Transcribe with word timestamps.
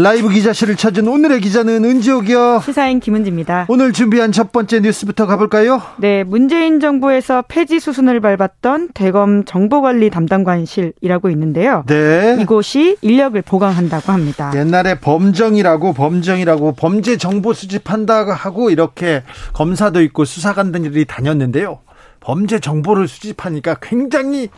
라이브 0.00 0.28
기자실을 0.28 0.76
찾은 0.76 1.08
오늘의 1.08 1.40
기자는 1.40 1.84
은지옥이요. 1.84 2.62
시사인 2.64 3.00
김은지입니다. 3.00 3.66
오늘 3.68 3.92
준비한 3.92 4.30
첫 4.30 4.52
번째 4.52 4.78
뉴스부터 4.78 5.26
가볼까요? 5.26 5.82
네, 5.96 6.22
문재인 6.22 6.78
정부에서 6.78 7.42
폐지 7.48 7.80
수순을 7.80 8.20
밟았던 8.20 8.90
대검 8.94 9.44
정보관리 9.44 10.10
담당관실이라고 10.10 11.30
있는데요. 11.30 11.82
네. 11.88 12.36
이곳이 12.38 12.96
인력을 13.02 13.42
보강한다고 13.42 14.12
합니다. 14.12 14.52
옛날에 14.54 15.00
범정이라고 15.00 15.94
범정이라고 15.94 16.74
범죄 16.74 17.16
정보 17.16 17.52
수집한다고 17.52 18.30
하고 18.30 18.70
이렇게 18.70 19.24
검사도 19.52 20.00
있고 20.02 20.24
수사관들이 20.24 21.06
다녔는데요. 21.06 21.80
범죄 22.20 22.60
정보를 22.60 23.08
수집하니까 23.08 23.78
굉장히 23.82 24.48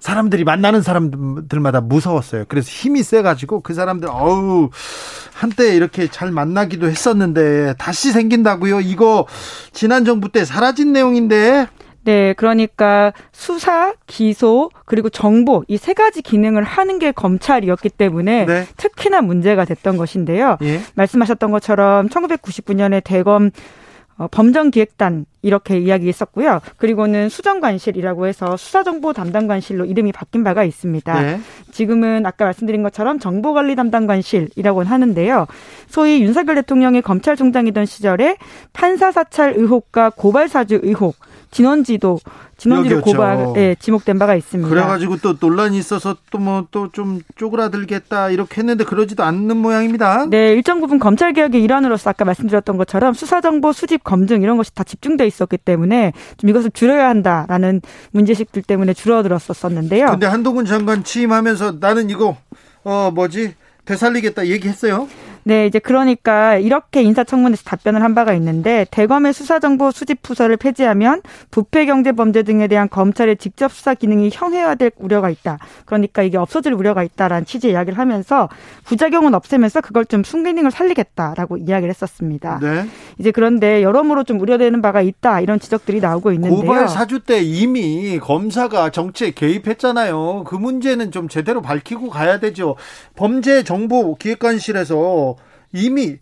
사람들이 0.00 0.44
만나는 0.44 0.82
사람들마다 0.82 1.80
무서웠어요. 1.82 2.44
그래서 2.48 2.68
힘이 2.70 3.02
세가지고 3.02 3.60
그 3.60 3.74
사람들 3.74 4.08
어우 4.10 4.70
한때 5.32 5.76
이렇게 5.76 6.08
잘 6.08 6.30
만나기도 6.32 6.88
했었는데 6.88 7.74
다시 7.78 8.10
생긴다고요. 8.10 8.80
이거 8.80 9.26
지난 9.72 10.04
정부 10.04 10.30
때 10.32 10.44
사라진 10.44 10.92
내용인데. 10.92 11.66
네, 12.02 12.32
그러니까 12.32 13.12
수사, 13.30 13.92
기소, 14.06 14.70
그리고 14.86 15.10
정보 15.10 15.64
이 15.68 15.76
세 15.76 15.92
가지 15.92 16.22
기능을 16.22 16.62
하는 16.64 16.98
게 16.98 17.12
검찰이었기 17.12 17.90
때문에 17.90 18.46
네. 18.46 18.66
특히나 18.78 19.20
문제가 19.20 19.66
됐던 19.66 19.98
것인데요. 19.98 20.56
예? 20.62 20.80
말씀하셨던 20.94 21.50
것처럼 21.50 22.08
1999년에 22.08 23.04
대검 23.04 23.48
어, 23.48 23.50
범정기획단 24.28 25.26
이렇게 25.42 25.78
이야기했었고요. 25.78 26.60
그리고는 26.76 27.28
수정관실이라고 27.28 28.26
해서 28.26 28.56
수사정보 28.56 29.12
담당관실로 29.12 29.86
이름이 29.86 30.12
바뀐 30.12 30.44
바가 30.44 30.64
있습니다. 30.64 31.20
네. 31.20 31.40
지금은 31.70 32.26
아까 32.26 32.44
말씀드린 32.44 32.82
것처럼 32.82 33.18
정보관리 33.18 33.76
담당관실이라고 33.76 34.82
하는데요. 34.82 35.46
소위 35.88 36.22
윤석열 36.22 36.56
대통령이 36.56 37.00
검찰총장이던 37.02 37.86
시절에 37.86 38.36
판사 38.72 39.10
사찰 39.12 39.54
의혹과 39.56 40.10
고발 40.10 40.48
사주 40.48 40.80
의혹 40.82 41.16
진원지도 41.50 42.20
진원지로 42.56 43.00
고발 43.00 43.52
예, 43.56 43.74
지목된 43.78 44.18
바가 44.18 44.34
있습니다. 44.36 44.68
그래가지고 44.70 45.16
또 45.18 45.34
논란이 45.40 45.78
있어서 45.78 46.16
또 46.30 46.38
뭐 46.38 46.66
또 46.70 46.88
좀 46.92 47.20
쪼그라들겠다 47.36 48.30
이렇게 48.30 48.60
했는데 48.60 48.84
그러지도 48.84 49.24
않는 49.24 49.56
모양입니다. 49.56 50.26
네, 50.28 50.52
일정 50.52 50.80
부분 50.80 50.98
검찰 50.98 51.32
개혁의 51.32 51.62
일환으로서 51.62 52.10
아까 52.10 52.24
말씀드렸던 52.24 52.76
것처럼 52.76 53.14
수사 53.14 53.40
정보 53.40 53.72
수집 53.72 54.04
검증 54.04 54.42
이런 54.42 54.56
것이 54.56 54.74
다 54.74 54.84
집중돼 54.84 55.26
있었기 55.26 55.56
때문에 55.58 56.12
좀 56.36 56.50
이것을 56.50 56.70
줄여야 56.72 57.08
한다라는 57.08 57.80
문제식들 58.12 58.62
때문에 58.62 58.92
줄어들었었는데요. 58.94 60.06
근데 60.10 60.26
한동훈 60.26 60.64
장관 60.66 61.02
취임하면서 61.04 61.76
나는 61.80 62.10
이거 62.10 62.36
어 62.84 63.10
뭐지 63.14 63.54
되살리겠다 63.84 64.46
얘기했어요. 64.46 65.08
네, 65.44 65.66
이제 65.66 65.78
그러니까 65.78 66.56
이렇게 66.56 67.02
인사청문회에서 67.02 67.64
답변을 67.64 68.02
한 68.02 68.14
바가 68.14 68.34
있는데 68.34 68.86
대검의 68.90 69.32
수사정보 69.32 69.90
수집 69.90 70.22
부서를 70.22 70.56
폐지하면 70.56 71.22
부패 71.50 71.86
경제 71.86 72.12
범죄 72.12 72.42
등에 72.42 72.66
대한 72.66 72.88
검찰의 72.88 73.36
직접 73.38 73.72
수사 73.72 73.94
기능이 73.94 74.30
형해화될 74.32 74.92
우려가 74.96 75.30
있다. 75.30 75.58
그러니까 75.86 76.22
이게 76.22 76.36
없어질 76.36 76.72
우려가 76.72 77.02
있다라는 77.02 77.46
취지의 77.46 77.72
이야기를 77.74 77.98
하면서 77.98 78.48
부작용은 78.84 79.34
없애면서 79.34 79.80
그걸 79.80 80.04
좀 80.04 80.22
순기능을 80.24 80.70
살리겠다라고 80.70 81.56
이야기를 81.58 81.90
했었습니다. 81.90 82.58
네. 82.60 82.86
이제 83.18 83.30
그런데 83.30 83.82
여러모로 83.82 84.24
좀 84.24 84.40
우려되는 84.40 84.82
바가 84.82 85.00
있다 85.00 85.40
이런 85.40 85.58
지적들이 85.58 86.00
나오고 86.00 86.32
있는데요. 86.32 86.60
고발 86.60 86.88
사주 86.88 87.20
때 87.20 87.40
이미 87.40 88.18
검사가 88.18 88.90
정치에 88.90 89.30
개입했잖아요. 89.30 90.44
그 90.46 90.54
문제는 90.54 91.10
좀 91.10 91.28
제대로 91.28 91.62
밝히고 91.62 92.10
가야 92.10 92.40
되죠. 92.40 92.76
범죄 93.16 93.62
정보 93.62 94.14
기획관실에서 94.16 95.29
이미 95.72 96.18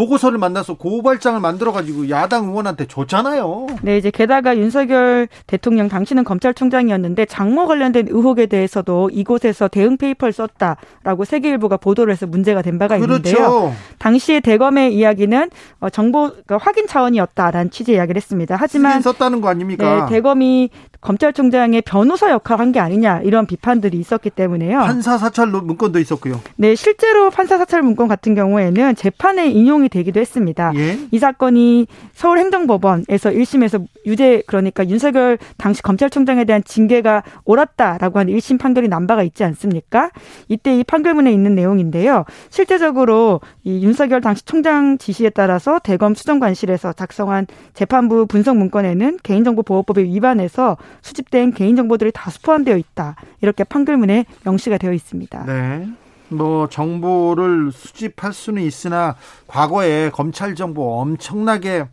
보고서를 0.00 0.38
만나서 0.38 0.74
고발장을 0.74 1.40
만들어가지고 1.40 2.08
야당 2.08 2.46
의원한테 2.46 2.86
줬잖아요. 2.86 3.66
네, 3.82 3.98
이제 3.98 4.10
게다가 4.10 4.56
윤석열 4.56 5.28
대통령 5.46 5.88
당시는 5.88 6.24
검찰총장이었는데 6.24 7.26
장모 7.26 7.66
관련된 7.66 8.06
의혹에 8.08 8.46
대해서도 8.46 9.10
이곳에서 9.12 9.68
대응 9.68 9.98
페이퍼를 9.98 10.32
썼다라고 10.32 11.24
세계일보가 11.24 11.76
보도를 11.76 12.12
해서 12.12 12.26
문제가 12.26 12.62
된 12.62 12.78
바가 12.78 12.98
그렇죠. 12.98 13.28
있는데요. 13.28 13.74
당시에 13.98 14.40
대검의 14.40 14.94
이야기는 14.94 15.50
어, 15.80 15.90
정보 15.90 16.30
그러니까 16.30 16.58
확인 16.58 16.86
차원이었다라는 16.86 17.70
취지의 17.70 17.98
이야기를 17.98 18.16
했습니다. 18.16 18.56
하지만 18.58 19.02
썼다는 19.02 19.40
거 19.40 19.48
아닙니까? 19.48 20.06
네, 20.06 20.14
대검이 20.14 20.70
검찰총장의 21.00 21.82
변호사 21.82 22.30
역할을 22.30 22.60
한 22.60 22.70
게 22.70 22.78
아니냐 22.78 23.20
이런 23.24 23.46
비판들이 23.46 23.98
있었기 23.98 24.30
때문에요. 24.30 24.78
판사 24.80 25.18
사찰 25.18 25.48
문건도 25.48 25.98
있었고요. 25.98 26.40
네, 26.56 26.74
실제로 26.76 27.30
판사 27.30 27.58
사찰 27.58 27.82
문건 27.82 28.06
같은 28.06 28.34
경우에는 28.36 28.94
재판에 28.94 29.48
인용이 29.50 29.88
되기도 29.88 30.20
했습니다. 30.20 30.72
예? 30.76 30.98
이 31.10 31.18
사건이 31.18 31.86
서울행정법원에서 32.12 33.30
1심에서 33.30 33.84
유죄 34.06 34.42
그러니까 34.46 34.88
윤석열 34.88 35.38
당시 35.56 35.82
검찰총장에 35.82 36.44
대한 36.44 36.62
징계가 36.64 37.22
옳았다라고 37.44 38.18
하는 38.18 38.32
1심 38.36 38.58
판결이 38.60 38.88
난 38.88 39.06
바가 39.06 39.22
있지 39.24 39.42
않습니까? 39.44 40.10
이때 40.48 40.78
이 40.78 40.84
판결문에 40.84 41.32
있는 41.32 41.54
내용인데요. 41.54 42.24
실제적으로 42.50 43.40
이 43.64 43.84
윤석열 43.84 44.20
당시 44.20 44.44
총장 44.44 44.96
지시에 44.98 45.30
따라서 45.30 45.78
대검 45.80 46.14
수정관실에서 46.14 46.92
작성한 46.92 47.46
재판부 47.74 48.26
분석 48.26 48.56
문건에는 48.56 49.18
개인정보보호법에 49.22 50.02
위반해서 50.04 50.76
수집된 51.02 51.52
개인정보들이 51.52 52.12
다수 52.12 52.40
포함되어 52.42 52.76
있다. 52.76 53.16
이렇게 53.40 53.64
판결문에 53.64 54.24
명시가 54.44 54.78
되어 54.78 54.92
있습니다. 54.92 55.44
네. 55.46 55.88
뭐 56.28 56.68
정보를 56.68 57.72
수집할 57.72 58.32
수는 58.32 58.62
있으나 58.62 59.16
과거에 59.46 60.10
검찰 60.10 60.54
정보 60.54 61.00
엄청나게 61.00 61.86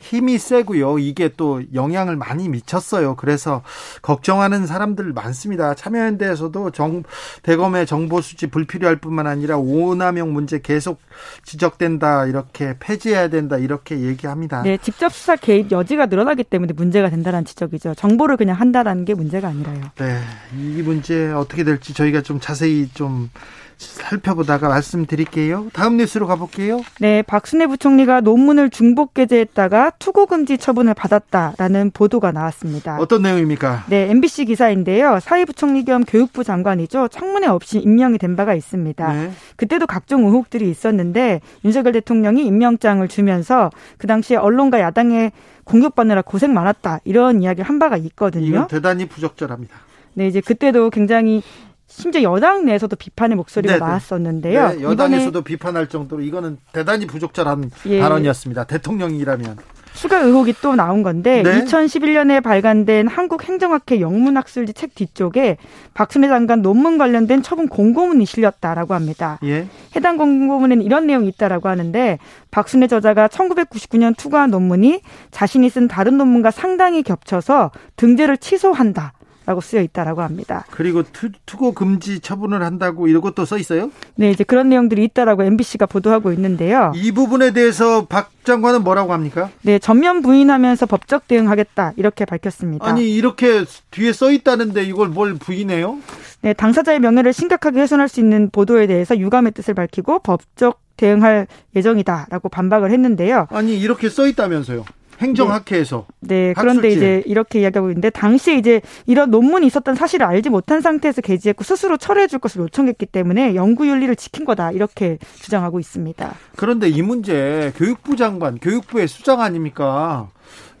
힘이 0.00 0.38
세고요. 0.38 0.98
이게 0.98 1.30
또 1.36 1.62
영향을 1.74 2.16
많이 2.16 2.48
미쳤어요. 2.48 3.16
그래서 3.16 3.62
걱정하는 4.02 4.66
사람들 4.66 5.12
많습니다. 5.12 5.74
참여연대에서도 5.74 6.70
정, 6.70 7.02
대검의 7.42 7.86
정보 7.86 8.20
수집 8.20 8.50
불필요할 8.50 8.96
뿐만 8.96 9.26
아니라 9.26 9.58
오남용 9.58 10.32
문제 10.32 10.60
계속 10.60 11.00
지적된다. 11.44 12.26
이렇게 12.26 12.74
폐지해야 12.78 13.28
된다. 13.28 13.56
이렇게 13.58 14.00
얘기합니다. 14.00 14.62
네, 14.62 14.78
직접 14.78 15.12
수사 15.12 15.36
개입 15.36 15.72
여지가 15.72 16.06
늘어나기 16.06 16.44
때문에 16.44 16.72
문제가 16.72 17.10
된다는 17.10 17.44
지적이죠. 17.44 17.94
정보를 17.94 18.36
그냥 18.36 18.56
한다라는 18.56 19.04
게 19.04 19.14
문제가 19.14 19.48
아니라요. 19.48 19.80
네, 19.96 20.20
이 20.56 20.82
문제 20.82 21.30
어떻게 21.32 21.64
될지 21.64 21.92
저희가 21.94 22.22
좀 22.22 22.40
자세히 22.40 22.88
좀 22.94 23.30
살펴보다가 23.78 24.68
말씀드릴게요. 24.68 25.68
다음 25.72 25.96
뉴스로 25.96 26.26
가볼게요. 26.26 26.80
네, 27.00 27.22
박순애 27.22 27.66
부총리가 27.68 28.20
논문을 28.20 28.70
중복 28.70 29.14
게재했다가 29.14 29.92
투고 29.98 30.26
금지 30.26 30.58
처분을 30.58 30.94
받았다라는 30.94 31.92
보도가 31.92 32.32
나왔습니다. 32.32 32.98
어떤 32.98 33.22
내용입니까? 33.22 33.84
네, 33.88 34.10
MBC 34.10 34.46
기사인데요. 34.46 35.20
사회부총리 35.20 35.84
겸 35.84 36.04
교육부 36.04 36.44
장관이죠. 36.44 37.08
청문회 37.08 37.46
없이 37.46 37.78
임명이 37.78 38.18
된 38.18 38.36
바가 38.36 38.54
있습니다. 38.54 39.12
네. 39.12 39.30
그때도 39.56 39.86
각종 39.86 40.24
의혹들이 40.24 40.68
있었는데 40.68 41.40
윤석열 41.64 41.92
대통령이 41.92 42.44
임명장을 42.44 43.06
주면서 43.08 43.70
그 43.96 44.06
당시에 44.06 44.36
언론과 44.36 44.80
야당의 44.80 45.32
공격받느라 45.64 46.22
고생 46.22 46.52
많았다 46.52 47.00
이런 47.04 47.42
이야기를 47.42 47.68
한 47.68 47.78
바가 47.78 47.96
있거든요. 47.98 48.46
이건 48.46 48.68
대단히 48.68 49.06
부적절합니다. 49.06 49.76
네, 50.14 50.26
이제 50.26 50.40
그때도 50.40 50.90
굉장히 50.90 51.42
심지어 51.88 52.22
여당 52.22 52.66
내에서도 52.66 52.94
비판의 52.94 53.36
목소리가 53.36 53.74
네네. 53.74 53.84
네. 53.84 53.86
나왔었는데요. 53.86 54.68
네, 54.68 54.82
여당에서도 54.82 55.40
비판할 55.42 55.88
정도로 55.88 56.22
이거는 56.22 56.58
대단히 56.72 57.06
부적절한 57.06 57.70
예. 57.86 58.00
발언이었습니다. 58.00 58.64
대통령이라면. 58.64 59.56
추가 59.94 60.18
의혹이 60.18 60.54
또 60.62 60.76
나온 60.76 61.02
건데 61.02 61.42
네? 61.42 61.64
2011년에 61.64 62.40
발간된 62.40 63.08
한국행정학회 63.08 64.00
영문학술지 64.00 64.74
책 64.74 64.94
뒤쪽에 64.94 65.56
박순애 65.94 66.28
장관 66.28 66.62
논문 66.62 66.98
관련된 66.98 67.42
처분 67.42 67.66
공고문이 67.68 68.24
실렸다라고 68.24 68.94
합니다. 68.94 69.40
예? 69.42 69.66
해당 69.96 70.16
공고문에는 70.18 70.84
이런 70.84 71.08
내용이 71.08 71.26
있다라고 71.28 71.68
하는데 71.68 72.18
박순애 72.52 72.86
저자가 72.86 73.26
1999년 73.26 74.16
투고한 74.16 74.50
논문이 74.50 75.00
자신이 75.32 75.68
쓴 75.68 75.88
다른 75.88 76.16
논문과 76.18 76.52
상당히 76.52 77.02
겹쳐서 77.02 77.72
등재를 77.96 78.36
취소한다. 78.36 79.14
있다라고 79.48 79.60
쓰여 79.62 79.80
있다라고 79.80 80.22
합니다. 80.22 80.64
그리고 80.70 81.02
투, 81.02 81.30
투고 81.46 81.72
금지 81.72 82.20
처분을 82.20 82.62
한다고 82.62 83.08
이것도 83.08 83.46
써 83.46 83.56
있어요? 83.56 83.90
네, 84.16 84.30
이제 84.30 84.44
그런 84.44 84.68
내용들이 84.68 85.02
있다라고 85.04 85.42
MBC가 85.42 85.86
보도하고 85.86 86.32
있는데요. 86.32 86.92
이 86.94 87.12
부분에 87.12 87.52
대해서 87.52 88.04
박 88.06 88.30
장관은 88.44 88.84
뭐라고 88.84 89.12
합니까? 89.12 89.50
네, 89.62 89.78
전면 89.78 90.22
부인하면서 90.22 90.86
법적 90.86 91.26
대응하겠다 91.26 91.94
이렇게 91.96 92.24
밝혔습니다. 92.24 92.86
아니 92.86 93.14
이렇게 93.14 93.64
뒤에 93.90 94.12
써 94.12 94.30
있다는데 94.30 94.84
이걸 94.84 95.08
뭘 95.08 95.34
부인해요? 95.34 95.98
네, 96.42 96.52
당사자의 96.52 97.00
명예를 97.00 97.32
심각하게 97.32 97.80
훼손할 97.80 98.08
수 98.08 98.20
있는 98.20 98.50
보도에 98.50 98.86
대해서 98.86 99.18
유감의 99.18 99.52
뜻을 99.52 99.74
밝히고 99.74 100.20
법적 100.20 100.80
대응할 100.96 101.46
예정이다라고 101.76 102.48
반박을 102.48 102.90
했는데요. 102.90 103.46
아니 103.50 103.78
이렇게 103.78 104.08
써 104.08 104.26
있다면서요? 104.26 104.84
행정학회에서. 105.18 106.06
네, 106.20 106.48
네 106.48 106.54
그런데 106.56 106.88
이제 106.88 107.22
이렇게 107.26 107.60
이야기하고 107.60 107.90
있는데 107.90 108.10
당시에 108.10 108.54
이제 108.56 108.80
이런 109.06 109.30
논문이 109.30 109.66
있었던 109.66 109.94
사실을 109.94 110.26
알지 110.26 110.50
못한 110.50 110.80
상태에서 110.80 111.20
게재했고 111.22 111.64
스스로 111.64 111.96
철회해 111.96 112.26
줄 112.26 112.38
것을 112.38 112.62
요청했기 112.62 113.06
때문에 113.06 113.54
연구 113.54 113.86
윤리를 113.88 114.14
지킨 114.16 114.44
거다 114.44 114.72
이렇게 114.72 115.18
주장하고 115.40 115.80
있습니다. 115.80 116.34
그런데 116.56 116.88
이 116.88 117.02
문제 117.02 117.72
교육부 117.76 118.16
장관, 118.16 118.58
교육부의 118.58 119.08
수장 119.08 119.40
아닙니까? 119.40 120.28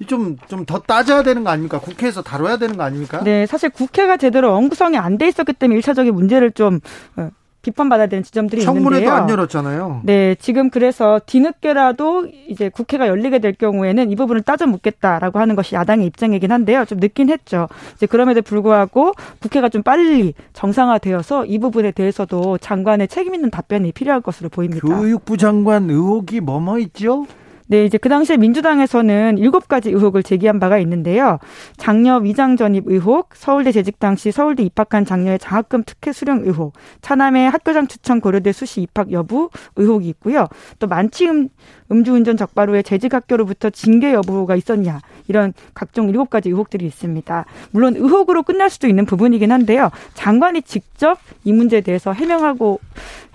좀, 0.06 0.36
좀 0.48 0.64
더 0.64 0.78
따져야 0.78 1.22
되는 1.22 1.44
거 1.44 1.50
아닙니까? 1.50 1.78
국회에서 1.80 2.22
다뤄야 2.22 2.56
되는 2.58 2.76
거 2.76 2.82
아닙니까? 2.84 3.22
네, 3.24 3.46
사실 3.46 3.68
국회가 3.70 4.16
제대로 4.16 4.54
언구성이 4.54 4.96
안 4.96 5.18
돼 5.18 5.26
있었기 5.28 5.54
때문에 5.54 5.76
일차적인 5.78 6.14
문제를 6.14 6.52
좀 6.52 6.78
어, 7.16 7.28
비판받아야 7.70 8.06
되는 8.06 8.22
지점들이 8.22 8.62
청문회도 8.62 9.00
있는데요. 9.00 9.22
안 9.22 9.28
열었잖아요. 9.28 10.00
네, 10.04 10.34
지금 10.36 10.70
그래서 10.70 11.20
뒤늦게라도 11.26 12.28
이제 12.48 12.68
국회가 12.68 13.08
열리게 13.08 13.38
될 13.38 13.52
경우에는 13.52 14.10
이 14.10 14.16
부분을 14.16 14.42
따져 14.42 14.66
묻겠다라고 14.66 15.38
하는 15.38 15.56
것이 15.56 15.74
야당의 15.74 16.06
입장이긴 16.06 16.52
한데요. 16.52 16.84
좀 16.84 16.98
늦긴 16.98 17.28
했죠. 17.28 17.68
이제 17.94 18.06
그럼에도 18.06 18.42
불구하고 18.42 19.12
국회가 19.40 19.68
좀 19.68 19.82
빨리 19.82 20.34
정상화되어서 20.52 21.46
이 21.46 21.58
부분에 21.58 21.90
대해서도 21.90 22.58
장관의 22.58 23.08
책임 23.08 23.34
있는 23.34 23.50
답변이 23.50 23.92
필요할 23.92 24.20
것으로 24.20 24.48
보입니다. 24.48 24.86
교육부 24.86 25.36
장관 25.36 25.90
의혹이 25.90 26.40
뭐뭐 26.40 26.78
있죠? 26.78 27.26
네, 27.70 27.84
이제 27.84 27.98
그 27.98 28.08
당시에 28.08 28.38
민주당에서는 28.38 29.36
일곱 29.36 29.68
가지 29.68 29.90
의혹을 29.90 30.22
제기한 30.22 30.58
바가 30.58 30.78
있는데요. 30.78 31.38
장녀 31.76 32.16
위장 32.16 32.56
전입 32.56 32.84
의혹, 32.86 33.34
서울대 33.34 33.72
재직 33.72 33.98
당시 33.98 34.32
서울대 34.32 34.62
입학한 34.62 35.04
장녀의 35.04 35.38
장학금 35.38 35.84
특혜 35.84 36.12
수령 36.12 36.40
의혹, 36.44 36.72
차남의 37.02 37.50
학교장 37.50 37.86
추천 37.86 38.20
고려대 38.20 38.52
수시 38.52 38.80
입학 38.80 39.12
여부 39.12 39.50
의혹이 39.76 40.08
있고요. 40.08 40.46
또 40.78 40.86
만취 40.86 41.28
음, 41.28 41.50
음주운전 41.92 42.38
적발 42.38 42.70
후에 42.70 42.82
재직 42.82 43.12
학교로부터 43.12 43.70
징계 43.70 44.12
여부가 44.14 44.56
있었냐 44.56 45.00
이런 45.26 45.52
각종 45.74 46.08
일곱 46.08 46.30
가지 46.30 46.48
의혹들이 46.48 46.86
있습니다. 46.86 47.44
물론 47.70 47.96
의혹으로 47.96 48.42
끝날 48.42 48.70
수도 48.70 48.88
있는 48.88 49.04
부분이긴 49.04 49.52
한데요. 49.52 49.90
장관이 50.14 50.62
직접 50.62 51.18
이 51.44 51.52
문제에 51.52 51.82
대해서 51.82 52.12
해명하고 52.12 52.80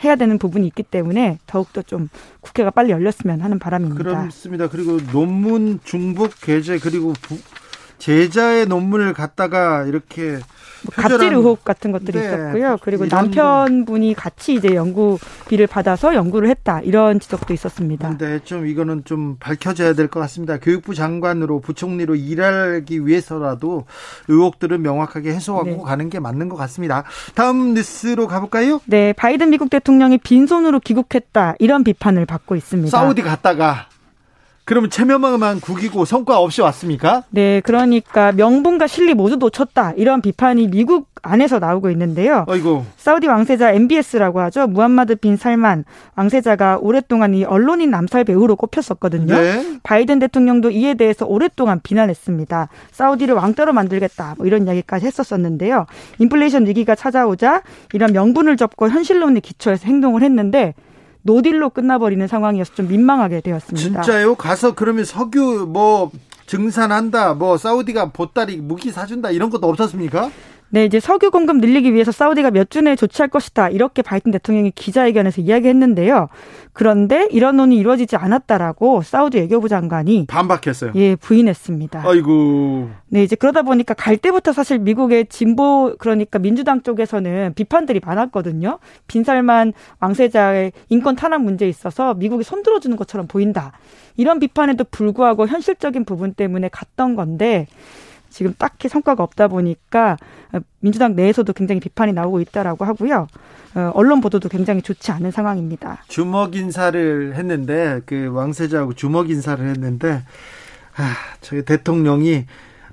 해야 0.03 0.15
되는 0.15 0.38
부분이 0.38 0.65
있기 0.68 0.83
때문에 0.83 1.38
더욱더 1.45 1.81
좀 1.81 2.09
국회가 2.41 2.71
빨리 2.71 2.91
열렸으면 2.91 3.41
하는 3.41 3.59
바람입니다. 3.59 4.23
그렇습니다. 4.24 4.68
그리고 4.68 4.98
논문 5.12 5.80
중복 5.84 6.31
게재 6.42 6.80
그리고 6.80 7.14
부, 7.22 7.38
제자의 8.00 8.66
논문을 8.66 9.14
갖다가 9.14 9.84
이렇게 9.84 10.38
뭐 10.84 10.92
갑질 10.94 11.34
의혹 11.34 11.64
같은 11.64 11.94
것들이 11.94 12.20
네. 12.20 12.25
있었고요. 12.25 12.78
그리고 12.81 13.06
남편분이 13.06 14.14
같이 14.16 14.56
이제 14.56 14.75
연구비를 14.75 15.68
받아서 15.68 16.14
연구를 16.14 16.50
했다 16.50 16.81
이런 16.81 17.22
지적도 17.22 17.54
있었습니다. 17.54 18.18
네, 18.18 18.40
좀 18.44 18.68
이거는 18.68 19.06
좀 19.06 19.38
밝혀져야 19.40 19.94
될 19.94 20.10
것 20.10 20.20
같습니다. 20.20 20.58
교육부 20.58 20.94
장관으로 20.94 21.62
부총리로 21.62 22.16
일하기 22.16 23.08
위해서라도 23.08 23.86
의혹들은 24.28 24.81
명확하게 24.81 25.34
해소하고 25.34 25.70
네. 25.70 25.78
가는 25.86 26.10
게 26.10 26.20
맞는 26.20 26.50
것 26.50 26.58
같습니다. 26.58 27.06
다음 27.36 27.74
뉴스로 27.74 28.28
가볼까요? 28.28 28.81
네, 28.86 29.14
바이든 29.14 29.50
미국 29.50 29.70
대통령이 29.70 30.18
빈손으로 30.18 30.81
귀국했다 30.81 31.56
이런 31.60 31.86
비판을 31.86 32.25
받고 32.25 32.58
있습니다. 32.58 32.90
사우디 32.90 33.22
갔다가 33.22 33.88
그러면 34.65 34.89
체면만 34.89 35.60
국이고 35.60 36.06
성과 36.06 36.39
없이 36.39 36.62
왔습니까? 36.62 37.24
네, 37.30 37.62
그러니까 37.62 38.31
명분과 38.31 38.88
실리 38.88 39.13
모두 39.13 39.36
놓쳤다 39.36 39.94
이런 39.98 40.21
비판이 40.21 40.69
미국 40.69 41.07
안에서 41.21 41.60
나오고 41.60 41.89
있는데요. 41.92 42.45
아이고. 42.48 42.86
사우디 42.98 43.27
왕세자 43.27 43.71
MBS라고 43.71 44.42
하죠. 44.42 44.68
무함마드 44.68 45.15
빈 45.15 45.38
살만 45.38 45.86
왕세자가 46.15 46.80
오랫동안 46.81 47.33
이 47.33 47.44
언론인 47.44 47.92
남살 47.92 48.25
배우로 48.25 48.56
꼽혔었거든요. 48.57 49.33
네. 49.33 49.80
바이든 49.83 50.19
대통령도 50.19 50.71
이에 50.71 50.94
대해서 50.94 51.25
오랫동안 51.25 51.80
비난했습니다. 51.81 52.69
사우디를 52.92 53.36
왕따로 53.36 53.74
만들겠다 53.74 54.36
뭐 54.38 54.45
이런 54.45 54.65
이야기까지 54.65 55.06
했었었는데요. 55.06 55.86
인플레이션 56.19 56.68
위기가 56.68 56.95
찾아오자 56.95 57.63
이런 57.94 58.12
명분을 58.12 58.57
접고 58.57 58.89
현실론에 58.89 59.39
기초해서 59.39 59.86
행동을 59.88 60.24
했는데 60.24 60.74
노딜로 61.24 61.72
끝나버리는 61.72 62.25
상황이어서 62.28 62.74
좀 62.75 62.88
민망하게 62.88 63.42
되었습니다. 63.42 64.02
진짜요? 64.02 64.36
가서 64.36 64.75
그러면 64.75 65.06
석유 65.06 65.66
뭐 65.68 66.12
증산한다, 66.46 67.34
뭐 67.34 67.58
사우디가 67.58 68.12
보따리 68.12 68.58
무기 68.58 68.92
사준다 68.92 69.31
이런 69.31 69.50
것도 69.50 69.68
없었습니까? 69.68 70.30
네, 70.74 70.86
이제 70.86 71.00
석유 71.00 71.30
공급 71.30 71.58
늘리기 71.58 71.94
위해서 71.94 72.12
사우디가 72.12 72.50
몇 72.50 72.68
주 72.74 72.81
내에 72.81 72.96
조치할 72.96 73.28
것이다. 73.30 73.70
이렇게 73.70 74.02
바이든 74.02 74.31
대통령이 74.31 74.72
기자회견에서 74.72 75.42
이야기했는데요. 75.42 76.30
그런데 76.72 77.28
이런 77.30 77.58
논의 77.58 77.78
이루어지지 77.78 78.16
않았다라고 78.16 79.04
사우디 79.04 79.38
외교부 79.38 79.70
장관이 79.70 80.25
반박했어요. 80.28 80.94
예, 80.96 81.16
부인했습니다. 81.16 82.02
아이고. 82.04 82.90
네, 83.10 83.22
이제 83.22 83.36
그러다 83.36 83.62
보니까 83.62 83.94
갈 83.94 84.18
때부터 84.18 84.52
사실 84.52 84.80
미국의 84.80 85.28
진보 85.28 85.94
그러니까 86.00 86.40
민주당 86.40 86.81
쪽에서는 86.81 87.54
비판들이 87.54 88.02
많았거든요. 88.04 88.80
빈살만 89.06 89.74
왕세자의 90.00 90.72
인권 90.90 91.16
탄압 91.16 91.42
문제에 91.44 91.70
있어서 91.70 92.16
미국이 92.16 92.44
손들어 92.44 92.80
주는 92.80 92.98
것처럼 92.98 93.28
보인다. 93.28 93.74
이런 94.18 94.40
비판에도 94.40 94.86
불구하고 94.90 95.46
현실적인 95.48 96.06
부분 96.06 96.34
때문에 96.34 96.70
갔던 96.70 97.16
건데 97.16 97.68
지금 98.33 98.53
딱히 98.57 98.89
성과가 98.89 99.24
없다 99.24 99.47
보니까 99.47 100.18
민주당 100.80 101.15
내에서도 101.15 101.53
굉장히 101.53 101.80
비판이 101.80 102.13
나오고 102.13 102.41
있다라고 102.41 102.83
하고요. 102.83 103.27
어, 103.75 103.91
언론 103.94 104.21
보도도 104.21 104.50
굉장히 104.50 104.81
좋지 104.81 105.12
않은 105.12 105.31
상황입니다. 105.31 106.03
주먹 106.07 106.56
인사를 106.56 107.35
했는데 107.35 108.01
그 108.06 108.27
왕세자하고 108.31 108.94
주먹 108.94 109.30
인사를 109.30 109.65
했는데 109.68 110.24
아, 110.95 111.15
저희 111.41 111.63
대통령이 111.63 112.45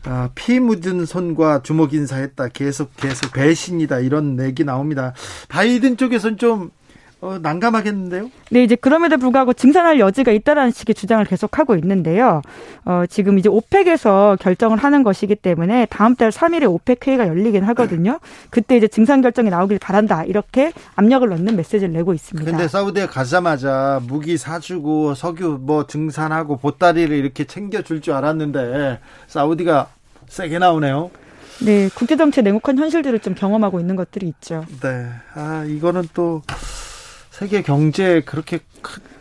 아, 0.05 0.31
피 0.35 0.61
묻은 0.61 1.05
손과 1.05 1.63
주먹 1.63 1.93
인사했다. 1.93 2.49
계속 2.49 2.95
계속 2.97 3.33
배신이다. 3.33 4.01
이런 4.01 4.39
얘기 4.41 4.65
나옵니다. 4.65 5.13
바이든 5.49 5.97
쪽에서는 5.97 6.37
좀 6.39 6.71
어, 7.23 7.39
난감하겠는데요? 7.41 8.31
네, 8.51 8.65
이제 8.65 8.75
그럼에도 8.77 9.19
불구하고 9.19 9.53
증산할 9.53 10.01
여지가 10.01 10.33
있다라는 10.33 10.71
식의 10.71 10.95
주장을 10.95 11.23
계속하고 11.25 11.77
있는데요. 11.77 12.41
어, 12.87 13.05
지금 13.09 13.39
이제 13.39 13.49
오펙에서 13.49 14.39
결정을 14.41 14.79
하는 14.79 15.03
것이기 15.03 15.37
때문에 15.37 15.87
다음 15.91 16.17
달 16.17 16.31
3일에 16.31 16.71
오펙 16.71 17.07
회의가 17.07 17.29
열리긴 17.29 17.63
하거든요. 17.65 18.21
그때 18.49 18.77
이제 18.77 18.89
증산 18.89 19.21
결정이 19.21 19.51
나오길 19.51 19.79
바란다. 19.79 20.25
이렇게 20.25 20.73
압력을 20.97 21.29
넣는 21.29 21.57
메시지를 21.57 21.93
내고 21.93 22.15
있습니다. 22.15 22.51
근데 22.51 22.69
사우디에 22.69 23.07
가자마자 23.07 24.01
무기 24.07 24.39
사주고 24.39 25.15
석유 25.15 25.59
뭐 25.61 25.87
증산하고 25.87 26.57
보따리를 26.57 27.15
이렇게 27.15 27.45
챙겨줄 27.45 28.01
줄 28.01 28.15
알았는데 28.15 28.99
사우디가 29.27 29.89
세게 30.29 30.59
나오네요. 30.59 31.11
네, 31.63 31.91
국제 31.95 32.17
정치 32.17 32.41
냉혹한 32.41 32.79
현실들을 32.79 33.19
좀 33.19 33.35
경험하고 33.35 33.81
있는 33.81 33.95
것들이 33.95 34.27
있죠. 34.29 34.65
네. 34.81 35.11
아, 35.35 35.65
이거는 35.69 36.09
또 36.15 36.41
세계 37.31 37.63
경제에 37.63 38.23
그렇게 38.23 38.59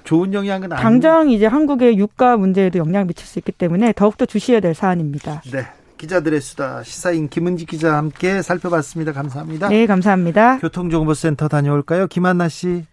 좋은 0.04 0.34
영향은 0.34 0.74
아니 0.74 0.82
당장 0.82 1.30
이제 1.30 1.46
한국의 1.46 1.98
유가 1.98 2.36
문제에도 2.36 2.80
영향을 2.80 3.08
미칠 3.08 3.25
수 3.28 3.39
있기 3.39 3.51
때문에 3.51 3.94
더욱더 3.94 4.25
주시해야 4.25 4.60
될 4.60 4.74
사안입니다. 4.74 5.42
네. 5.51 5.68
기자들의 5.98 6.39
수다 6.39 6.82
시사인 6.84 7.28
김은지 7.28 7.66
기자 7.66 7.98
함께 7.98 8.42
살펴봤습니다. 8.42 9.12
감사합니다. 9.12 9.68
네, 9.68 9.86
감사합니다. 9.86 10.60
교통정보센터 10.60 11.50
다녀올까요? 11.50 12.08
김한나 12.08 12.48
씨. 12.48 12.86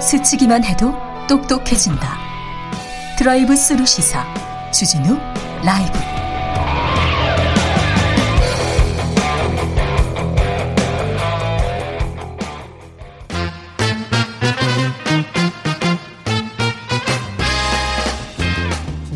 스치기만 0.00 0.64
해도 0.64 0.94
똑똑해진다. 1.28 2.16
드라이브 3.18 3.54
스루 3.54 3.84
시사 3.84 4.24
주진우 4.72 5.18
라이브. 5.64 6.15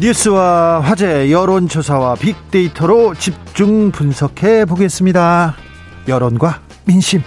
뉴스와 0.00 0.80
화제, 0.80 1.30
여론조사와 1.30 2.14
빅데이터로 2.14 3.14
집중 3.16 3.90
분석해 3.90 4.64
보겠습니다. 4.64 5.54
여론과 6.08 6.60
민심. 6.86 7.20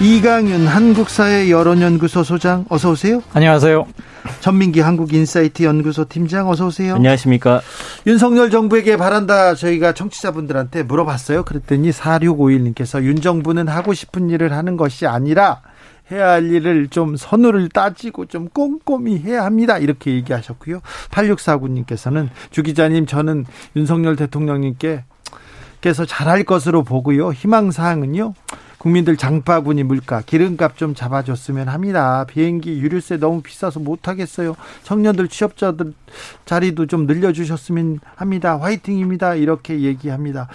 이강윤 0.00 0.66
한국사회 0.66 1.48
여론연구소 1.48 2.24
소장 2.24 2.64
어서 2.68 2.90
오세요. 2.90 3.22
안녕하세요. 3.34 3.86
전민기 4.40 4.80
한국인사이트 4.80 5.62
연구소 5.62 6.08
팀장 6.08 6.48
어서 6.48 6.66
오세요. 6.66 6.94
안녕하십니까. 6.94 7.60
윤석열 8.06 8.50
정부에게 8.50 8.96
바란다 8.96 9.54
저희가 9.54 9.92
청취자분들한테 9.92 10.82
물어봤어요. 10.82 11.44
그랬더니 11.44 11.90
4651님께서 11.90 13.02
윤 13.04 13.20
정부는 13.20 13.68
하고 13.68 13.94
싶은 13.94 14.28
일을 14.30 14.52
하는 14.52 14.76
것이 14.76 15.06
아니라 15.06 15.60
해야 16.10 16.30
할 16.30 16.50
일을 16.50 16.88
좀 16.88 17.16
선우를 17.16 17.68
따지고 17.68 18.26
좀 18.26 18.48
꼼꼼히 18.48 19.18
해야 19.18 19.44
합니다. 19.44 19.78
이렇게 19.78 20.12
얘기하셨고요. 20.12 20.80
8649님께서는 21.10 22.28
주 22.50 22.62
기자님 22.62 23.06
저는 23.06 23.46
윤석열 23.76 24.16
대통령님께 24.16 25.04
께서 25.80 26.04
잘할 26.04 26.44
것으로 26.44 26.84
보고요. 26.84 27.32
희망 27.32 27.70
사항은요. 27.70 28.34
국민들 28.78 29.16
장바구니 29.16 29.82
물가 29.82 30.22
기름값 30.22 30.78
좀 30.78 30.94
잡아줬으면 30.94 31.68
합니다. 31.68 32.24
비행기 32.26 32.80
유류세 32.80 33.18
너무 33.18 33.42
비싸서 33.42 33.80
못하겠어요. 33.80 34.56
청년들 34.84 35.28
취업자들 35.28 35.92
자리도 36.46 36.86
좀 36.86 37.06
늘려주셨으면 37.06 38.00
합니다. 38.16 38.58
화이팅입니다. 38.58 39.34
이렇게 39.34 39.80
얘기합니다. 39.80 40.48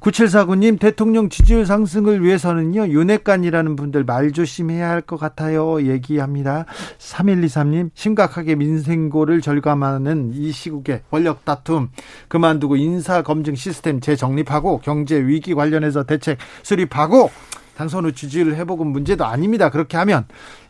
9749님 0.00 0.78
대통령 0.80 1.28
지지율 1.28 1.66
상승을 1.66 2.24
위해서는요 2.24 2.88
윤핵관이라는 2.88 3.76
분들 3.76 4.04
말 4.04 4.32
조심해야 4.32 4.88
할 4.88 5.00
것 5.02 5.18
같아요. 5.18 5.82
얘기합니다. 5.82 6.64
3123님 6.98 7.90
심각하게 7.94 8.54
민생고를 8.54 9.40
절감하는 9.40 10.32
이 10.34 10.52
시국에 10.52 11.02
권력 11.10 11.44
다툼. 11.44 11.90
그만두고 12.28 12.76
인사검증 12.76 13.54
시스템 13.54 14.00
재정립하고 14.00 14.80
경제 14.80 15.16
위기 15.16 15.54
관련해서 15.54 16.04
대책 16.04 16.38
수립하고 16.62 17.30
당선 17.76 18.04
후 18.04 18.12
지지율 18.12 18.54
회복은 18.54 18.86
문제도 18.86 19.24
아닙니다. 19.24 19.70
그렇게 19.70 19.96
하면 19.96 20.26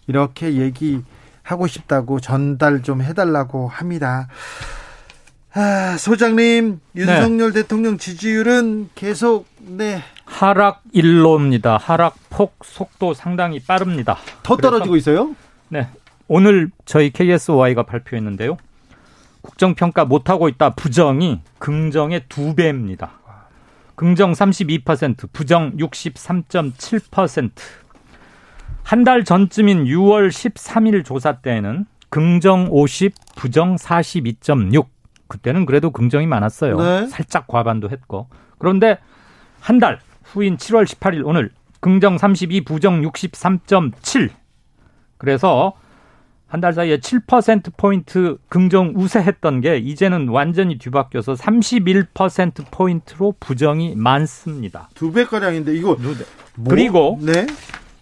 이렇게 0.07 0.55
얘기하고 0.55 1.67
싶다고 1.67 2.21
전달 2.21 2.83
좀 2.83 3.03
해달라고 3.03 3.69
합니다 3.69 4.29
아, 5.53 5.97
소장님, 5.99 6.81
윤석열 6.95 7.53
네. 7.53 7.63
대통령 7.63 7.99
지지율은 7.99 8.91
계속 8.95 9.47
네 9.59 10.01
하락 10.25 10.83
일로입니다. 10.93 11.77
하락폭 11.77 12.59
속도 12.65 13.15
상당히 13.15 13.59
빠릅니다. 13.61 14.19
더 14.45 14.57
떨어지고 14.57 14.97
있어요? 14.97 15.35
네. 15.69 15.89
오늘 16.29 16.71
저희 16.85 17.11
KSY가 17.11 17.83
발표했는데요. 17.83 18.57
국정평가 19.43 20.05
못하고 20.05 20.49
있다 20.49 20.71
부정이 20.75 21.41
긍정의 21.59 22.23
두 22.29 22.55
배입니다. 22.55 23.19
긍정 23.97 24.33
32%, 24.33 25.33
부정 25.33 25.77
63.7%. 25.77 27.51
한 28.83 29.05
달 29.05 29.25
전쯤인 29.25 29.85
6월 29.85 30.29
13일 30.29 31.05
조사 31.05 31.39
때에는 31.39 31.87
긍정 32.09 32.69
50, 32.71 33.13
부정 33.37 33.77
42.6. 33.77 34.87
그때는 35.31 35.65
그래도 35.65 35.91
긍정이 35.91 36.27
많았어요. 36.27 36.77
네. 36.77 37.07
살짝 37.07 37.47
과반도 37.47 37.89
했고. 37.89 38.29
그런데 38.59 38.99
한 39.61 39.79
달 39.79 39.99
후인 40.25 40.59
7월 40.59 40.85
18일 40.85 41.23
오늘 41.25 41.51
긍정 41.81 42.19
32, 42.19 42.65
부정 42.65 43.01
63.7. 43.01 44.29
그래서 45.17 45.73
한 46.47 46.61
달 46.61 46.73
사이에 46.73 46.99
7%포인트 46.99 48.37
긍정 48.49 48.93
우세했던 48.97 49.61
게 49.61 49.77
이제는 49.79 50.29
완전히 50.29 50.79
뒤바뀌어서 50.79 51.35
31%포인트로 51.35 53.35
부정이 53.39 53.95
많습니다. 53.97 54.89
두 54.95 55.13
배가량인데 55.13 55.75
이거. 55.77 55.97
뭐? 56.57 56.69
그리고 56.69 57.19
네? 57.23 57.47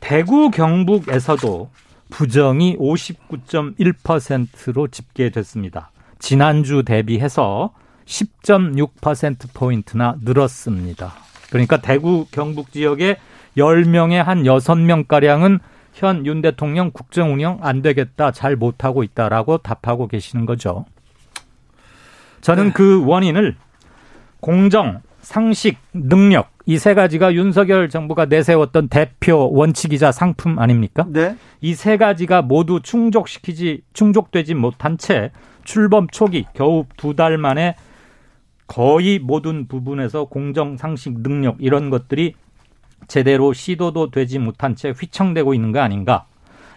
대구 0.01 0.51
경북에서도 0.51 1.69
부정이 2.11 2.77
59.1%로 2.79 4.89
집계됐습니다. 4.89 5.91
지난주 6.19 6.83
대비해서 6.85 7.73
10.6%포인트나 8.07 10.17
늘었습니다. 10.23 11.15
그러니까 11.51 11.79
대구 11.79 12.27
경북 12.31 12.73
지역의 12.73 13.17
10명의 13.57 14.23
한 14.23 14.43
6명가량은 14.43 15.61
현 15.99 16.25
윤 16.27 16.43
대통령 16.43 16.93
국정 16.93 17.33
운영 17.33 17.59
안 17.61 17.83
되겠다, 17.83 18.31
잘 18.31 18.55
못하고 18.55 19.03
있다라고 19.03 19.59
답하고 19.59 20.07
계시는 20.07 20.47
거죠. 20.47 20.85
저는 22.41 22.67
네. 22.67 22.73
그 22.73 23.05
원인을 23.05 23.57
공정, 24.41 25.03
상식, 25.21 25.79
능력 25.93 26.51
이 26.67 26.77
세 26.77 26.95
가지가 26.95 27.33
윤석열 27.35 27.89
정부가 27.89 28.27
내세웠던 28.27 28.89
대표 28.89 29.51
원칙이자 29.53 30.13
상품 30.13 30.59
아닙니까? 30.59 31.07
네. 31.09 31.37
이 31.63 31.75
세 31.75 31.97
가지가 31.97 32.43
모두 32.43 32.81
충족시키지 32.83 33.83
충족되지 33.95 34.55
못한 34.55 34.99
채 34.99 35.31
출범 35.65 36.09
초기 36.09 36.47
겨우 36.55 36.85
두 36.97 37.15
달 37.15 37.39
만에 37.39 37.75
거의 38.67 39.19
모든 39.19 39.67
부분에서 39.67 40.27
공정 40.27 40.77
상식 40.77 41.21
능력 41.23 41.57
이런 41.59 41.89
것들이 41.89 42.35
제대로 43.07 43.55
시도도 43.55 44.11
되지 44.11 44.39
못한 44.39 44.77
채 44.77 44.91
휘청되고 44.91 45.55
있는 45.55 45.73
거 45.73 45.81
아닌가? 45.81 46.27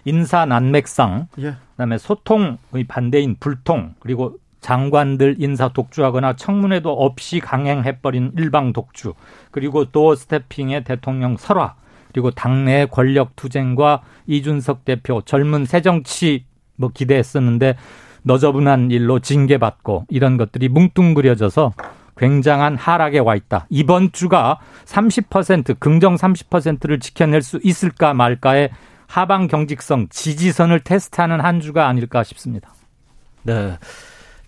인사 0.05 0.45
난맥상, 0.45 1.27
예. 1.39 1.55
그다음에 1.71 1.97
소통의 1.97 2.85
반대인 2.87 3.35
불통, 3.39 3.93
그리고 3.99 4.37
장관들 4.61 5.35
인사 5.39 5.69
독주하거나 5.69 6.35
청문회도 6.35 6.91
없이 6.91 7.39
강행해버린 7.39 8.31
일방 8.37 8.73
독주, 8.73 9.13
그리고 9.51 9.85
또 9.85 10.15
스태핑의 10.15 10.83
대통령 10.83 11.35
설화, 11.37 11.75
그리고 12.13 12.31
당내 12.31 12.87
권력 12.87 13.35
투쟁과 13.35 14.01
이준석 14.27 14.85
대표 14.85 15.21
젊은 15.21 15.65
새정치 15.65 16.45
뭐 16.75 16.89
기대했었는데 16.93 17.75
너저분한 18.23 18.91
일로 18.91 19.19
징계받고 19.19 20.05
이런 20.09 20.37
것들이 20.37 20.69
뭉뚱그려져서 20.69 21.73
굉장한 22.17 22.77
하락에 22.77 23.19
와 23.19 23.35
있다. 23.35 23.65
이번 23.69 24.11
주가 24.11 24.59
30% 24.85 25.79
긍정 25.79 26.15
30%를 26.15 26.99
지켜낼 26.99 27.41
수 27.41 27.59
있을까 27.63 28.13
말까의 28.13 28.69
하방 29.07 29.47
경직성 29.47 30.07
지지선을 30.09 30.81
테스트하는 30.81 31.41
한 31.41 31.59
주가 31.59 31.87
아닐까 31.87 32.23
싶습니다. 32.23 32.73
네. 33.43 33.77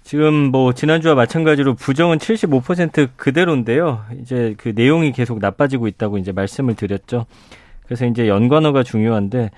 지금 0.04 0.34
뭐 0.34 0.74
지난주와 0.74 1.16
마찬가지로 1.16 1.76
부정은 1.76 2.18
75% 2.18 3.10
그대로인데요. 3.16 4.04
이제 4.22 4.54
그 4.58 4.74
내용이 4.76 5.12
계속 5.14 5.40
나빠지고 5.40 5.88
있다고 5.88 6.18
이제 6.18 6.32
말씀을 6.32 6.76
드렸죠. 6.76 7.26
그래서 7.86 8.06
이제 8.06 8.28
연관어가 8.28 8.84
중요한데 8.84 9.52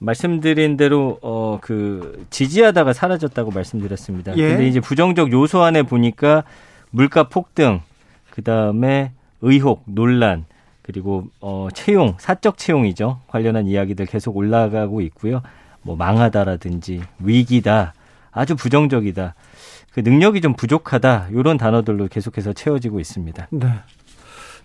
말씀드린 0.00 0.76
대로 0.76 1.18
어 1.22 1.58
그 1.60 2.24
지지하다가 2.30 2.92
사라졌다고 2.92 3.50
말씀드렸습니다. 3.50 4.36
예. 4.36 4.48
근데 4.48 4.68
이제 4.68 4.80
부정적 4.80 5.32
요소 5.32 5.62
안에 5.62 5.82
보니까 5.82 6.44
물가 6.90 7.24
폭등, 7.24 7.80
그다음에 8.30 9.12
의혹, 9.42 9.82
논란, 9.86 10.44
그리고 10.82 11.26
어 11.40 11.68
채용, 11.74 12.14
사적 12.18 12.56
채용이죠. 12.56 13.20
관련한 13.26 13.66
이야기들 13.66 14.06
계속 14.06 14.36
올라가고 14.36 15.00
있고요. 15.02 15.42
뭐 15.82 15.96
망하다라든지 15.96 17.02
위기다, 17.18 17.92
아주 18.30 18.56
부정적이다. 18.56 19.34
그 19.98 20.08
능력이 20.08 20.40
좀 20.40 20.54
부족하다. 20.54 21.30
이런 21.32 21.58
단어들로 21.58 22.06
계속해서 22.06 22.52
채워지고 22.52 23.00
있습니다. 23.00 23.48
네. 23.50 23.68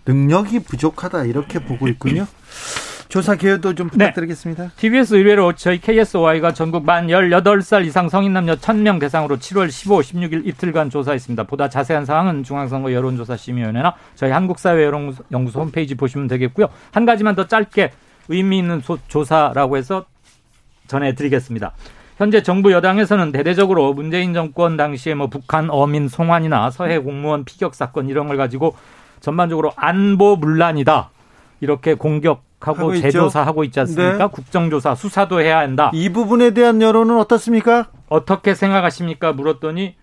능력이 0.06 0.60
부족하다 0.60 1.24
이렇게 1.24 1.58
보고 1.58 1.88
있군요. 1.88 2.24
조사 3.08 3.34
개요도 3.34 3.74
좀 3.74 3.90
네. 3.90 4.06
부탁드리겠습니다. 4.06 4.62
네. 4.62 4.70
TBS 4.76 5.14
의뢰로 5.14 5.54
저희 5.54 5.80
KSY가 5.80 6.52
전국 6.54 6.84
만 6.84 7.08
18살 7.08 7.84
이상 7.84 8.08
성인 8.08 8.32
남녀 8.32 8.54
1000명 8.54 9.00
대상으로 9.00 9.38
7월 9.38 9.72
15, 9.72 9.98
16일 10.02 10.46
이틀간 10.46 10.90
조사했습니다. 10.90 11.42
보다 11.44 11.68
자세한 11.68 12.04
사항은 12.04 12.44
중앙선거 12.44 12.92
여론조사심의위원회나 12.92 13.96
저희 14.14 14.30
한국사회 14.30 14.84
여론연구소 14.84 15.60
홈페이지 15.60 15.96
보시면 15.96 16.28
되겠고요. 16.28 16.68
한 16.92 17.04
가지만 17.06 17.34
더 17.34 17.48
짧게 17.48 17.90
의미 18.28 18.58
있는 18.58 18.82
조사라고 19.08 19.78
해서 19.78 20.06
전해드리겠습니다. 20.86 21.72
현재 22.16 22.42
정부 22.42 22.72
여당에서는 22.72 23.32
대대적으로 23.32 23.92
문재인 23.92 24.34
정권 24.34 24.76
당시에 24.76 25.14
뭐 25.14 25.26
북한 25.28 25.68
어민 25.70 26.08
송환이나 26.08 26.70
서해 26.70 26.98
공무원 26.98 27.44
피격 27.44 27.74
사건 27.74 28.08
이런 28.08 28.28
걸 28.28 28.36
가지고 28.36 28.76
전반적으로 29.20 29.72
안보 29.76 30.36
문란이다. 30.36 31.10
이렇게 31.60 31.94
공격하고 31.94 32.96
재조사하고 32.96 33.64
있지 33.64 33.80
않습니까? 33.80 34.18
네. 34.18 34.26
국정조사 34.30 34.94
수사도 34.94 35.40
해야 35.40 35.58
한다. 35.58 35.90
이 35.94 36.10
부분에 36.10 36.52
대한 36.52 36.80
여론은 36.80 37.18
어떻습니까? 37.18 37.88
어떻게 38.08 38.54
생각하십니까? 38.54 39.32
물었더니 39.32 39.96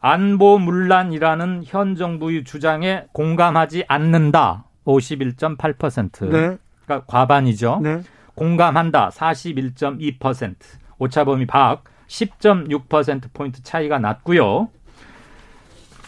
안보 0.00 0.58
문란이라는 0.58 1.64
현 1.66 1.96
정부의 1.96 2.44
주장에 2.44 3.04
공감하지 3.12 3.84
않는다. 3.88 4.64
51.8%. 4.86 6.30
네. 6.30 6.56
그러니까 6.86 7.04
과반이죠. 7.06 7.80
네. 7.82 8.00
공감한다. 8.34 9.10
41.2%. 9.10 10.54
오차범위 10.98 11.46
박 11.46 11.84
10.6%포인트 12.08 13.62
차이가 13.62 13.98
났고요. 13.98 14.68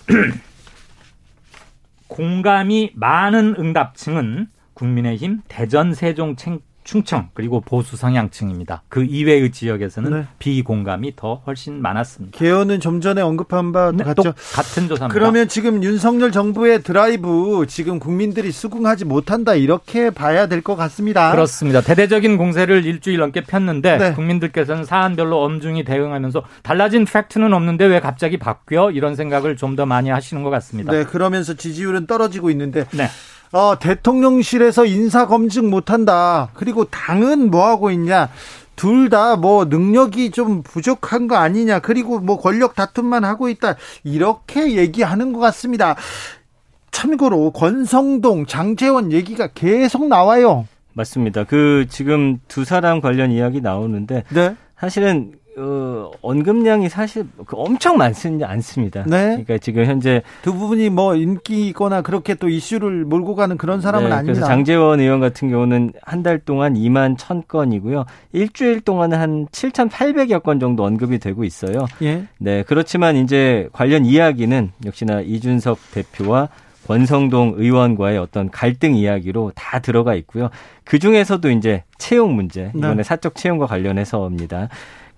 공감이 2.09 2.92
많은 2.94 3.54
응답층은 3.59 4.49
국민의힘 4.75 5.42
대전 5.49 5.94
세종 5.94 6.37
충청 6.90 7.28
그리고 7.35 7.61
보수 7.61 7.97
성향층입니다. 7.97 8.82
그 8.88 9.04
이외의 9.04 9.52
지역에서는 9.52 10.11
네. 10.11 10.26
비공감이 10.40 11.14
더 11.14 11.40
훨씬 11.47 11.80
많았습니다. 11.80 12.37
개헌은 12.37 12.80
좀 12.80 13.00
전에 13.00 13.23
언급한 13.23 13.70
바 13.70 13.92
네, 13.94 14.02
같죠. 14.02 14.35
같은 14.52 14.88
조사입니다. 14.88 15.06
그러면 15.09 15.47
지금 15.47 15.85
윤석열 15.85 16.32
정부의 16.32 16.82
드라이브 16.82 17.64
지금 17.68 18.00
국민들이 18.00 18.50
수긍하지 18.50 19.04
못한다 19.04 19.54
이렇게 19.54 20.11
봐야 20.11 20.49
될 20.49 20.62
것 20.62 20.75
같습니다. 20.75 21.30
그렇습니다. 21.30 21.80
대대적인 21.80 22.37
공세를 22.37 22.85
일주일 22.85 23.18
넘게 23.18 23.44
폈는데 23.44 23.97
네. 23.97 24.12
국민들께서는 24.14 24.85
사안별로 24.85 25.42
엄중히 25.44 25.85
대응하면서 25.85 26.42
달라진 26.64 27.04
팩트는 27.04 27.52
없는데 27.54 27.85
왜 27.87 28.00
갑자기 28.00 28.37
바뀌어 28.37 28.90
이런 28.90 29.14
생각을 29.14 29.56
좀 29.56 29.70
더 29.76 29.87
많이 29.87 30.11
하시는 30.11 30.42
것 30.42 30.50
같습니다. 30.50 30.90
네, 30.92 31.04
그러면서 31.04 31.54
지지율은 31.54 32.09
떨어지고 32.09 32.50
있는데 32.50 32.85
네. 32.90 33.06
어, 33.52 33.78
대통령실에서 33.78 34.85
인사 34.87 35.26
검증 35.26 35.71
못한다. 35.71 36.50
그리고 36.54 36.85
당은 36.85 37.50
뭐 37.50 37.66
하고 37.66 37.90
있냐? 37.90 38.28
둘 38.76 39.11
다 39.11 39.37
뭐 39.37 39.64
능력이 39.66 40.30
좀 40.30 40.62
부족한 40.62 41.26
거 41.28 41.37
아니냐. 41.37 41.80
그리고 41.80 42.19
뭐 42.21 42.38
권력 42.38 42.75
다툼만 42.75 43.25
하고 43.25 43.49
있다. 43.49 43.75
이렇게 44.04 44.76
얘기하는 44.76 45.33
것 45.33 45.40
같습니다. 45.40 45.97
참고로 46.92 47.50
권성동, 47.52 48.47
장재원 48.47 49.12
얘기가 49.12 49.49
계속 49.54 50.07
나와요. 50.09 50.66
맞습니다. 50.95 51.45
그 51.45 51.87
지금 51.88 52.38
두 52.49 52.64
사람 52.64 53.00
관련 53.00 53.30
이야기 53.30 53.61
나오는데 53.61 54.25
네. 54.30 54.57
사실은 54.78 55.33
어, 55.61 56.11
언급량이 56.23 56.88
사실 56.88 57.26
그 57.45 57.57
엄청 57.57 57.97
많지 57.99 58.38
않습니다. 58.43 59.02
네. 59.07 59.26
그러니까 59.29 59.59
지금 59.59 59.85
현재 59.85 60.23
두 60.43 60.55
부분이 60.55 60.88
뭐 60.90 61.14
인기거나 61.14 62.02
그렇게 62.02 62.35
또 62.35 62.49
이슈를 62.49 63.05
몰고 63.05 63.35
가는 63.35 63.57
그런 63.59 63.81
사람은 63.81 64.09
네, 64.09 64.14
아닙니다. 64.14 64.33
그래서 64.40 64.47
장재원 64.47 65.00
의원 65.00 65.21
같은 65.21 65.50
경우는 65.50 65.93
한 66.02 66.21
달 66.23 66.38
동안 66.38 66.75
2만 66.75 67.17
1천 67.17 67.49
건이고요. 67.49 68.05
일주일 68.33 68.81
동안은 68.83 69.19
한 69.19 69.47
7,800여 69.52 70.43
건 70.43 70.61
정도 70.61 70.85
언급이 70.85 71.19
되고 71.19 71.45
있어요. 71.45 71.87
예. 72.02 72.25
네. 72.38 72.62
그렇지만 72.67 73.17
이제 73.17 73.69
관련 73.73 74.05
이야기는 74.05 74.73
역시나 74.85 75.23
이준석 75.23 75.79
대표와 75.93 76.49
권성동 76.87 77.55
의원과의 77.57 78.19
어떤 78.19 78.50
갈등 78.50 78.97
이야기로 78.97 79.52
다 79.55 79.79
들어가 79.79 80.14
있고요. 80.17 80.50
그 80.85 80.99
중에서도 80.99 81.50
이제 81.52 81.85
채용 81.99 82.35
문제, 82.35 82.73
이번에 82.75 82.97
네. 82.97 83.02
사적 83.02 83.37
채용과 83.37 83.67
관련해서입니다. 83.67 84.69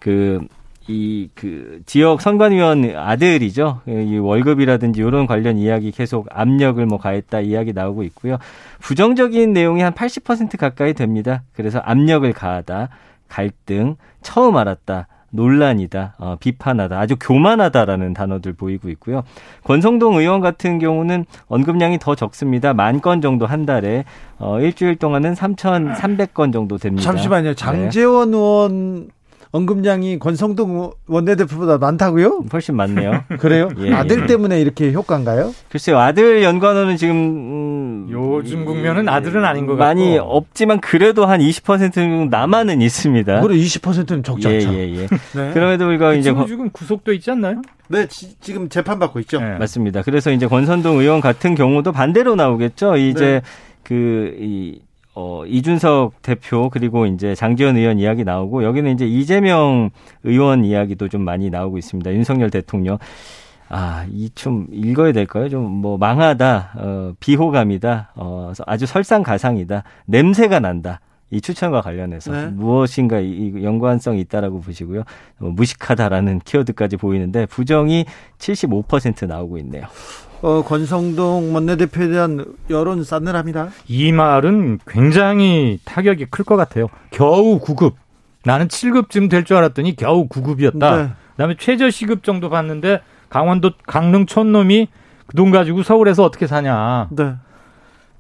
그, 0.03 0.41
이, 0.89 1.29
그, 1.37 1.81
지역 1.87 2.21
선관위원 2.21 2.97
아들이죠. 2.97 3.83
이 3.87 4.19
월급이라든지 4.19 5.01
이런 5.01 5.29
관련 5.29 5.57
이야기 5.57 5.93
계속 5.93 6.27
압력을 6.33 6.85
뭐 6.87 6.99
가했다 6.99 7.39
이야기 7.41 7.73
나오고 7.73 8.03
있고요. 8.03 8.39
부정적인 8.81 9.53
내용이 9.53 9.81
한 9.81 9.93
80% 9.93 10.59
가까이 10.59 10.93
됩니다. 10.93 11.45
그래서 11.55 11.79
압력을 11.79 12.31
가하다, 12.33 12.89
갈등, 13.29 13.95
처음 14.23 14.57
알았다, 14.57 15.07
논란이다, 15.31 16.17
어, 16.19 16.37
비판하다, 16.41 16.99
아주 16.99 17.15
교만하다라는 17.19 18.13
단어들 18.13 18.53
보이고 18.53 18.89
있고요. 18.91 19.23
권성동 19.63 20.17
의원 20.17 20.41
같은 20.41 20.81
경우는 20.81 21.27
언급량이 21.47 22.01
더 22.01 22.17
적습니다. 22.17 22.75
만 22.75 23.01
건 23.01 23.21
정도 23.21 23.47
한 23.47 23.65
달에 23.67 24.05
어, 24.39 24.59
일주일 24.61 24.97
동안은 24.97 25.35
3,300건 25.35 26.53
정도 26.53 26.77
됩니다. 26.77 27.05
잠시만요. 27.05 27.51
네. 27.51 27.55
장재원 27.55 28.31
네. 28.33 28.37
의원 28.37 29.09
언급량이 29.53 30.19
권성동 30.19 30.93
원내대표보다 31.07 31.77
많다고요? 31.77 32.45
훨씬 32.53 32.75
많네요. 32.75 33.25
그래요? 33.39 33.69
예, 33.81 33.93
아들 33.93 34.23
예. 34.23 34.27
때문에 34.27 34.61
이렇게 34.61 34.93
효과인가요? 34.93 35.55
글쎄요. 35.69 35.99
아들 35.99 36.43
연관어는 36.43 36.97
지금 36.97 37.15
음, 37.15 38.09
요즘 38.11 38.65
국면은 38.65 39.11
아들은 39.11 39.45
아닌 39.45 39.67
것 39.67 39.77
같고 39.77 39.85
많이 39.85 40.17
없지만 40.19 40.81
그래도 40.81 41.27
한 41.27 41.41
20% 41.41 42.31
남아는 42.31 42.81
있습니다. 42.81 43.43
그래 43.43 43.55
20%는 43.57 44.23
적지 44.23 44.49
않죠. 44.49 44.73
예, 44.73 44.89
예, 44.89 45.03
예. 45.03 45.07
네. 45.37 45.53
그럼에도 45.53 45.85
불구하고 45.85 46.15
그 46.15 46.21
이제 46.21 46.35
지금 46.49 46.71
구속도 46.71 47.13
있지 47.13 47.31
않나요? 47.31 47.61
네, 47.89 48.07
지, 48.09 48.55
금 48.55 48.71
재판 48.71 48.99
받고 48.99 49.21
있죠. 49.21 49.39
네. 49.39 49.59
맞습니다. 49.59 50.01
그래서 50.01 50.33
이제 50.33 50.47
권선동 50.47 50.99
의원 50.99 51.21
같은 51.21 51.55
경우도 51.55 51.93
반대로 51.93 52.37
나오겠죠. 52.37 52.97
이제 52.97 53.25
네. 53.25 53.43
그이 53.83 54.81
어, 55.15 55.45
이준석 55.47 56.23
대표 56.23 56.71
그리고 56.71 57.05
이제 57.07 57.35
장지원 57.35 57.77
의원 57.77 57.99
이야기 57.99 58.25
나오고 58.25 58.65
여기는 58.65 58.93
이제 58.95 59.07
이재명 59.07 59.91
의원 60.25 60.65
이야기도 60.65 61.09
좀 61.09 61.23
많이 61.23 61.51
나오고 61.51 61.77
있습니다. 61.79 62.13
윤석열 62.15 62.51
대통령. 62.51 62.99
아, 63.69 64.05
이 64.11 64.29
좀 64.35 64.67
읽어야 64.71 65.13
될까요? 65.13 65.49
좀 65.49 65.63
뭐 65.83 65.97
망하다, 65.99 66.73
어, 66.77 67.13
비호감이다, 67.21 68.13
어, 68.17 68.53
아주 68.67 68.87
설상가상이다, 68.87 69.83
냄새가 70.07 70.61
난다. 70.61 71.01
이 71.31 71.41
추천과 71.41 71.81
관련해서 71.81 72.31
네. 72.31 72.47
무엇인가 72.49 73.19
이 73.21 73.53
연관성이 73.65 74.21
있다라고 74.21 74.61
보시고요. 74.61 75.05
뭐 75.39 75.51
무식하다라는 75.53 76.41
키워드까지 76.41 76.99
보이는데 76.99 77.47
부정이 77.47 78.05
75% 78.39 79.27
나오고 79.27 79.57
있네요. 79.59 79.85
어, 80.43 80.63
권성동 80.63 81.55
원내대표에 81.55 82.09
대한 82.09 82.45
여론 82.69 83.05
싸늘합니다. 83.05 83.69
이 83.87 84.11
말은 84.13 84.81
굉장히 84.89 85.79
타격이 85.85 86.27
클 86.27 86.45
것 86.45 86.57
같아요. 86.57 86.89
겨우 87.11 87.61
9급. 87.61 87.95
나는 88.45 88.67
7급쯤 88.67 89.31
될 89.31 89.45
줄 89.45 89.57
알았더니 89.57 89.95
겨우 89.95 90.29
9급이었다. 90.29 90.97
네. 90.97 91.11
그다음에 91.33 91.55
최저 91.59 91.91
시급 91.91 92.25
정도 92.25 92.51
받는데 92.51 93.01
강원도 93.29 93.71
강릉 93.87 94.27
촌놈이 94.27 94.89
그 95.27 95.37
돈 95.37 95.51
가지고 95.53 95.83
서울에서 95.83 96.25
어떻게 96.25 96.47
사냐. 96.49 97.09
네. 97.13 97.35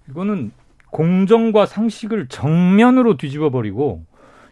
이거는 0.09 0.53
공정과 0.91 1.67
상식을 1.67 2.29
정면으로 2.29 3.17
뒤집어 3.17 3.51
버리고 3.51 4.05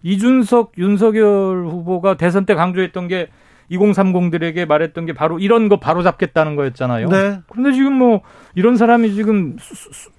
이준석 0.02 0.72
윤석열 0.78 1.66
후보가 1.66 2.16
대선 2.16 2.46
때 2.46 2.54
강조했던 2.54 3.08
게 3.08 3.28
2030들에게 3.70 4.66
말했던 4.66 5.06
게 5.06 5.12
바로 5.12 5.38
이런 5.38 5.68
거 5.68 5.78
바로 5.78 6.02
잡겠다는 6.02 6.56
거였잖아요. 6.56 7.08
네. 7.08 7.40
그런데 7.48 7.72
지금 7.72 7.92
뭐 7.94 8.22
이런 8.54 8.76
사람이 8.76 9.14
지금 9.14 9.56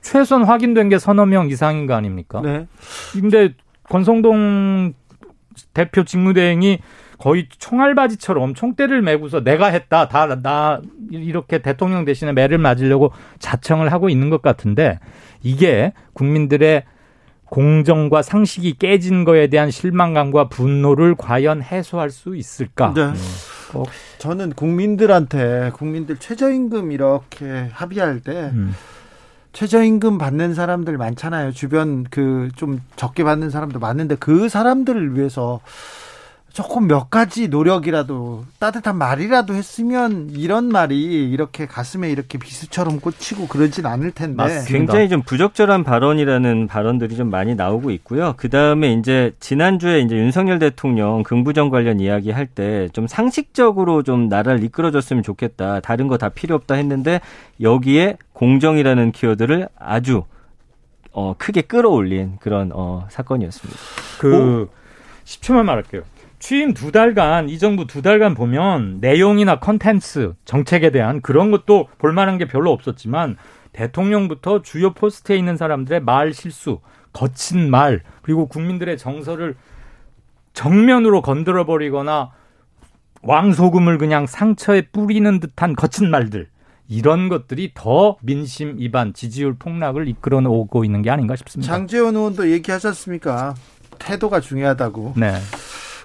최선 0.01 0.43
확인된 0.43 0.89
게 0.89 0.97
서너 0.99 1.25
명 1.25 1.49
이상인 1.49 1.85
거 1.85 1.93
아닙니까? 1.93 2.41
네. 2.41 2.67
근데 3.13 3.53
권성동 3.89 4.93
대표 5.73 6.03
직무대행이 6.03 6.79
거의 7.17 7.47
총알바지처럼 7.59 8.55
총대를 8.55 9.01
메고서 9.01 9.43
내가 9.43 9.67
했다. 9.67 10.07
다 10.07 10.25
나 10.41 10.81
이렇게 11.11 11.59
대통령 11.59 12.05
대신에 12.05 12.31
매를 12.31 12.57
맞으려고 12.57 13.11
자청을 13.37 13.91
하고 13.91 14.09
있는 14.09 14.29
것 14.29 14.41
같은데 14.41 14.97
이게 15.43 15.93
국민들의 16.13 16.83
공정과 17.51 18.21
상식이 18.21 18.77
깨진 18.79 19.25
거에 19.25 19.47
대한 19.47 19.71
실망감과 19.71 20.47
분노를 20.47 21.15
과연 21.17 21.61
해소할 21.61 22.09
수 22.09 22.37
있을까? 22.37 22.93
네. 22.95 23.11
어. 23.73 23.83
저는 24.19 24.53
국민들한테 24.53 25.71
국민들 25.73 26.17
최저임금 26.17 26.93
이렇게 26.93 27.69
합의할 27.73 28.21
때 28.21 28.51
음. 28.53 28.73
최저임금 29.51 30.17
받는 30.17 30.53
사람들 30.53 30.97
많잖아요. 30.97 31.51
주변 31.51 32.05
그 32.05 32.49
좀 32.55 32.79
적게 32.95 33.25
받는 33.25 33.49
사람도 33.49 33.79
많은데 33.79 34.15
그 34.15 34.47
사람들을 34.47 35.17
위해서 35.17 35.59
조금 36.53 36.87
몇 36.87 37.09
가지 37.09 37.47
노력이라도 37.47 38.43
따뜻한 38.59 38.97
말이라도 38.97 39.53
했으면 39.53 40.29
이런 40.31 40.65
말이 40.65 41.29
이렇게 41.31 41.65
가슴에 41.65 42.09
이렇게 42.11 42.37
비수처럼 42.37 42.99
꽂히고 42.99 43.47
그러진 43.47 43.85
않을 43.85 44.11
텐데 44.11 44.35
맞습니다. 44.35 44.67
굉장히 44.67 45.07
좀 45.09 45.21
부적절한 45.21 45.83
발언이라는 45.83 46.67
발언들이 46.67 47.15
좀 47.15 47.29
많이 47.29 47.55
나오고 47.55 47.91
있고요. 47.91 48.33
그 48.37 48.49
다음에 48.49 48.91
이제 48.93 49.31
지난주에 49.39 49.99
이제 50.01 50.15
윤석열 50.15 50.59
대통령 50.59 51.23
긍부정 51.23 51.69
관련 51.69 51.99
이야기 51.99 52.31
할 52.31 52.47
때 52.53 52.89
좀 52.91 53.07
상식적으로 53.07 54.03
좀 54.03 54.27
나라를 54.27 54.63
이끌어줬으면 54.63 55.23
좋겠다. 55.23 55.79
다른 55.79 56.07
거 56.07 56.17
다 56.17 56.27
필요 56.29 56.55
없다 56.55 56.75
했는데 56.75 57.21
여기에 57.61 58.17
공정이라는 58.33 59.11
키워드를 59.13 59.69
아주 59.79 60.23
어, 61.13 61.33
크게 61.37 61.61
끌어올린 61.61 62.37
그런 62.41 62.71
어, 62.73 63.05
사건이었습니다. 63.09 63.79
그 64.19 64.63
오. 64.63 64.67
10초만 65.25 65.63
말할게요. 65.63 66.01
취임 66.41 66.73
두 66.73 66.91
달간 66.91 67.49
이 67.49 67.59
정부 67.59 67.85
두 67.85 68.01
달간 68.01 68.33
보면 68.33 68.97
내용이나 68.99 69.59
컨텐츠 69.59 70.33
정책에 70.43 70.89
대한 70.89 71.21
그런 71.21 71.51
것도 71.51 71.87
볼만한 71.99 72.39
게 72.39 72.47
별로 72.47 72.71
없었지만 72.71 73.37
대통령부터 73.73 74.63
주요 74.63 74.91
포스트에 74.93 75.37
있는 75.37 75.55
사람들의 75.55 76.01
말 76.01 76.33
실수, 76.33 76.79
거친 77.13 77.69
말 77.69 78.01
그리고 78.23 78.47
국민들의 78.47 78.97
정서를 78.97 79.55
정면으로 80.53 81.21
건드려 81.21 81.65
버리거나 81.67 82.31
왕소금을 83.21 83.99
그냥 83.99 84.25
상처에 84.25 84.87
뿌리는 84.91 85.39
듯한 85.39 85.75
거친 85.75 86.09
말들 86.09 86.47
이런 86.87 87.29
것들이 87.29 87.71
더 87.75 88.17
민심 88.21 88.77
이반 88.79 89.13
지지율 89.13 89.53
폭락을 89.53 90.07
이끌어 90.07 90.39
오고 90.39 90.85
있는 90.85 91.03
게 91.03 91.11
아닌가 91.11 91.35
싶습니다. 91.35 91.71
장재원 91.71 92.15
의원도 92.15 92.49
얘기하셨습니까? 92.49 93.53
태도가 93.99 94.39
중요하다고. 94.41 95.13
네. 95.17 95.35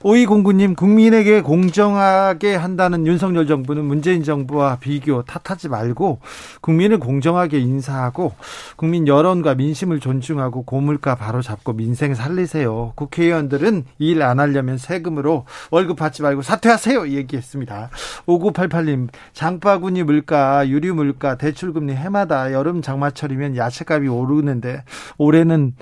오이공구님 0.03 0.75
국민에게 0.75 1.41
공정하게 1.41 2.55
한다는 2.55 3.07
윤석열 3.07 3.47
정부는 3.47 3.85
문재인 3.85 4.23
정부와 4.23 4.77
비교 4.77 5.23
탓하지 5.23 5.69
말고 5.69 6.21
국민을 6.61 6.99
공정하게 6.99 7.59
인사하고 7.59 8.35
국민 8.77 9.09
여론과 9.09 9.55
민심을 9.55 10.01
존중하고 10.01 10.63
고물가 10.65 11.15
바로 11.15 11.43
잡고 11.43 11.73
민생 11.73 12.15
살리세요. 12.15 12.93
국회의원들은 12.95 13.85
일 13.99 14.23
안 14.27 14.41
하려면 14.41 14.77
세금으로 14.79 15.45
월급 15.71 15.97
받지 15.99 16.23
말고 16.23 16.43
사퇴하세요. 16.43 17.09
얘기했습니다. 17.11 17.91
5988님 18.27 19.09
장바구니 19.35 20.03
물가 20.03 20.69
유류 20.69 20.95
물가 20.95 21.37
대출금리 21.37 21.95
해마다 21.95 22.53
여름 22.53 22.83
장마철이면 22.83 23.57
야채값이 23.57 24.09
오르는데 24.09 24.83
올해는 25.19 25.75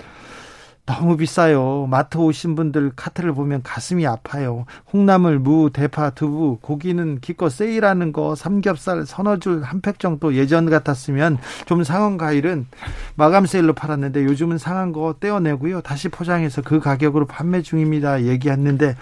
너무 0.85 1.17
비싸요. 1.17 1.87
마트 1.89 2.17
오신 2.19 2.53
분들 2.55 2.91
카트를 2.95 3.33
보면 3.33 3.63
가슴이 3.63 4.05
아파요. 4.05 4.65
콩나물, 4.85 5.39
무, 5.39 5.71
대파, 5.73 6.11
두부, 6.11 6.59
고기는 6.61 7.19
기껏 7.21 7.49
세일하는 7.49 8.13
거, 8.13 8.35
삼겹살 8.35 9.03
서너 9.05 9.37
줄 9.37 9.63
한 9.63 9.81
팩 9.81 9.97
정도 9.99 10.35
예전 10.35 10.69
같았으면 10.69 11.39
좀 11.65 11.83
상한 11.83 12.17
과일은 12.17 12.67
마감 13.15 13.47
세일로 13.47 13.73
팔았는데 13.73 14.25
요즘은 14.25 14.59
상한 14.59 14.91
거 14.91 15.15
떼어내고요. 15.19 15.81
다시 15.81 16.07
포장해서 16.09 16.61
그 16.61 16.79
가격으로 16.79 17.25
판매 17.25 17.63
중입니다. 17.63 18.23
얘기했는데 18.23 18.95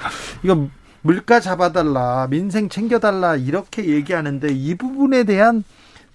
이거 0.44 0.68
물가 1.02 1.42
잡아달라, 1.42 2.28
민생 2.30 2.70
챙겨달라 2.70 3.36
이렇게 3.36 3.86
얘기하는데 3.90 4.48
이 4.54 4.76
부분에 4.76 5.26
대한 5.26 5.66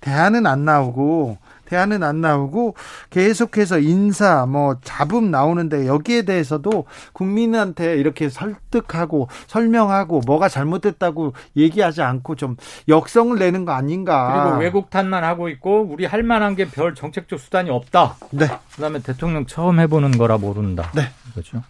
대안은 0.01 0.47
안 0.47 0.65
나오고 0.65 1.37
대안은 1.69 2.03
안 2.03 2.21
나오고 2.21 2.75
계속해서 3.11 3.79
인사 3.81 4.47
뭐 4.47 4.77
잡음 4.83 5.31
나오는데 5.31 5.87
여기에 5.87 6.23
대해서도 6.23 6.87
국민한테 7.13 7.97
이렇게 7.97 8.29
설득하고 8.31 9.29
설명하고 9.47 10.21
뭐가 10.27 10.49
잘못됐다고 10.49 11.35
얘기하지 11.57 12.03
않고 12.03 12.37
좀 12.37 12.57
역성을 12.89 13.39
내는 13.39 13.65
거 13.65 13.73
아닌가. 13.73 14.43
그리고 14.45 14.59
외국 14.61 14.91
탓만 14.91 15.25
하고 15.25 15.49
있고 15.51 15.87
우리 15.91 16.05
할 16.07 16.23
만한 16.23 16.55
게 16.57 16.69
별 16.69 16.95
정책적 16.95 17.41
수단이 17.41 17.71
없다. 17.71 18.17
네. 18.31 18.47
그다음에 18.75 19.01
대통령 19.01 19.47
처음 19.47 19.81
해보는 19.81 20.13
거라 20.13 20.39
모른다. 20.39 20.93
네. 20.95 21.03
그렇죠. 21.33 21.63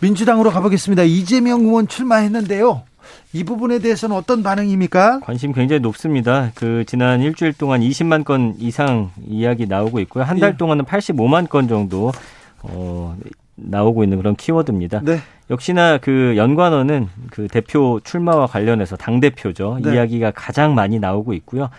민주당으로 0.00 0.50
가보겠습니다. 0.50 1.02
이재명 1.04 1.62
의원 1.62 1.88
출마했는데요. 1.88 2.82
이 3.32 3.44
부분에 3.44 3.78
대해서는 3.78 4.16
어떤 4.16 4.42
반응입니까? 4.42 5.20
관심 5.20 5.52
굉장히 5.52 5.80
높습니다. 5.80 6.50
그 6.54 6.84
지난 6.86 7.20
일주일 7.20 7.52
동안 7.52 7.80
20만 7.80 8.24
건 8.24 8.54
이상 8.58 9.10
이야기 9.26 9.66
나오고 9.66 10.00
있고요. 10.00 10.24
한달 10.24 10.52
예. 10.52 10.56
동안은 10.56 10.84
85만 10.84 11.48
건 11.48 11.68
정도 11.68 12.12
어 12.62 13.16
나오고 13.56 14.04
있는 14.04 14.18
그런 14.18 14.36
키워드입니다. 14.36 15.00
네. 15.02 15.18
역시나 15.50 15.98
그 15.98 16.34
연관어는 16.36 17.08
그 17.30 17.48
대표 17.48 18.00
출마와 18.04 18.46
관련해서 18.46 18.96
당 18.96 19.20
대표죠. 19.20 19.78
네. 19.82 19.94
이야기가 19.94 20.32
가장 20.32 20.74
많이 20.74 20.98
나오고 20.98 21.32
있고요. 21.34 21.70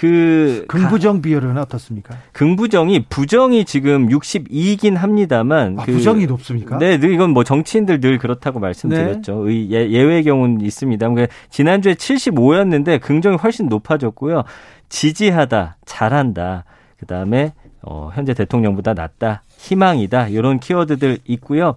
그 0.00 0.64
긍부정 0.66 1.20
비율은 1.20 1.58
어떻습니까? 1.58 2.16
긍부정이 2.32 3.04
부정이 3.10 3.66
지금 3.66 4.08
62이긴 4.08 4.94
합니다만 4.94 5.78
아, 5.78 5.84
그, 5.84 5.92
부정이 5.92 6.24
높습니까? 6.24 6.78
네, 6.78 6.94
이건 6.94 7.32
뭐 7.32 7.44
정치인들 7.44 8.00
늘 8.00 8.16
그렇다고 8.16 8.60
말씀드렸죠. 8.60 9.44
네. 9.44 9.68
예, 9.72 9.90
예외 9.90 10.22
경우는 10.22 10.62
있습니다. 10.62 11.06
그러니까 11.06 11.30
지난주에 11.50 11.92
75였는데 11.92 12.98
긍정이 13.02 13.36
훨씬 13.36 13.68
높아졌고요. 13.68 14.44
지지하다, 14.88 15.76
잘한다. 15.84 16.64
그다음에 16.96 17.52
어, 17.82 18.08
현재 18.14 18.32
대통령보다 18.32 18.94
낫다, 18.94 19.42
희망이다. 19.58 20.28
이런 20.28 20.60
키워드들 20.60 21.18
있고요. 21.26 21.76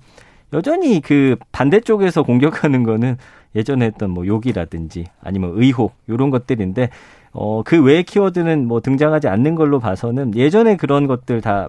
여전히 0.54 1.02
그 1.02 1.36
반대쪽에서 1.52 2.24
공격하는 2.24 2.84
거는 2.84 3.18
예전에 3.54 3.88
했던 3.88 4.12
뭐 4.12 4.26
욕이라든지 4.26 5.08
아니면 5.22 5.52
의혹 5.56 5.94
이런 6.08 6.30
것들인데 6.30 6.90
어, 7.34 7.64
그 7.64 7.82
외의 7.84 8.04
키워드는 8.04 8.68
뭐 8.68 8.80
등장하지 8.80 9.28
않는 9.28 9.56
걸로 9.56 9.80
봐서는 9.80 10.36
예전에 10.36 10.78
그런 10.78 11.08
것들 11.08 11.42
다 11.42 11.68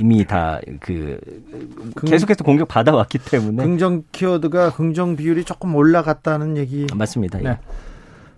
이미 0.00 0.24
다 0.24 0.60
그 0.80 1.18
계속해서 2.06 2.44
공격 2.44 2.68
받아왔기 2.68 3.18
때문에 3.18 3.62
긍정 3.62 4.02
키워드가 4.12 4.72
긍정 4.72 5.16
비율이 5.16 5.44
조금 5.44 5.74
올라갔다는 5.74 6.56
얘기 6.56 6.86
맞습니다. 6.94 7.38
네. 7.38 7.58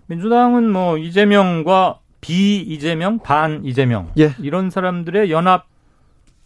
민주당은 0.07 0.69
뭐 0.69 0.97
이재명과 0.97 1.99
비 2.19 2.61
이재명, 2.61 3.19
반 3.19 3.61
이재명 3.63 4.09
예. 4.17 4.33
이런 4.39 4.69
사람들의 4.69 5.31
연합 5.31 5.65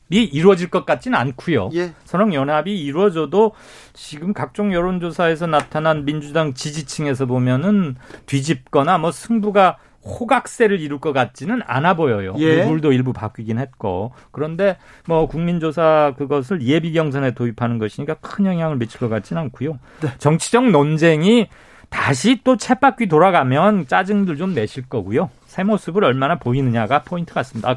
이 0.10 0.24
이루어질 0.24 0.70
것 0.70 0.86
같지는 0.86 1.18
않고요. 1.18 1.70
예. 1.74 1.94
선언 2.04 2.34
연합이 2.34 2.80
이루어져도 2.80 3.54
지금 3.94 4.34
각종 4.34 4.74
여론조사에서 4.74 5.48
나타난 5.48 6.06
민주당 6.06 6.54
지지층에서 6.54 7.26
보면은 7.26 7.96
뒤집거나 8.28 8.98
뭐 9.00 9.12
승부가 9.12 9.78
호각세를 10.06 10.80
이룰 10.80 11.00
것 11.00 11.14
같지는 11.14 11.62
않아 11.66 11.96
보여요. 11.96 12.36
예. 12.38 12.64
룰도 12.64 12.92
일부 12.92 13.12
바뀌긴 13.12 13.58
했고 13.58 14.14
그런데 14.32 14.78
뭐 15.08 15.28
국민조사 15.28 16.14
그것을 16.18 16.62
예비 16.62 16.94
경선에 16.94 17.32
도입하는 17.32 17.80
것이니까 17.80 18.16
큰 18.16 18.46
영향을 18.46 18.78
미칠 18.78 19.00
것 19.00 19.10
같지는 19.10 19.42
않고요. 19.44 19.80
네. 20.02 20.10
정치적 20.20 20.70
논쟁이 20.70 21.48
다시 21.90 22.42
또 22.44 22.56
챗바퀴 22.56 23.10
돌아가면 23.10 23.88
짜증들 23.88 24.38
좀 24.38 24.54
내실 24.54 24.88
거고요. 24.88 25.32
새 25.48 25.64
모습을 25.64 26.04
얼마나 26.04 26.36
보이느냐가 26.36 27.02
포인트 27.02 27.34
같습니다. 27.34 27.70
아, 27.70 27.76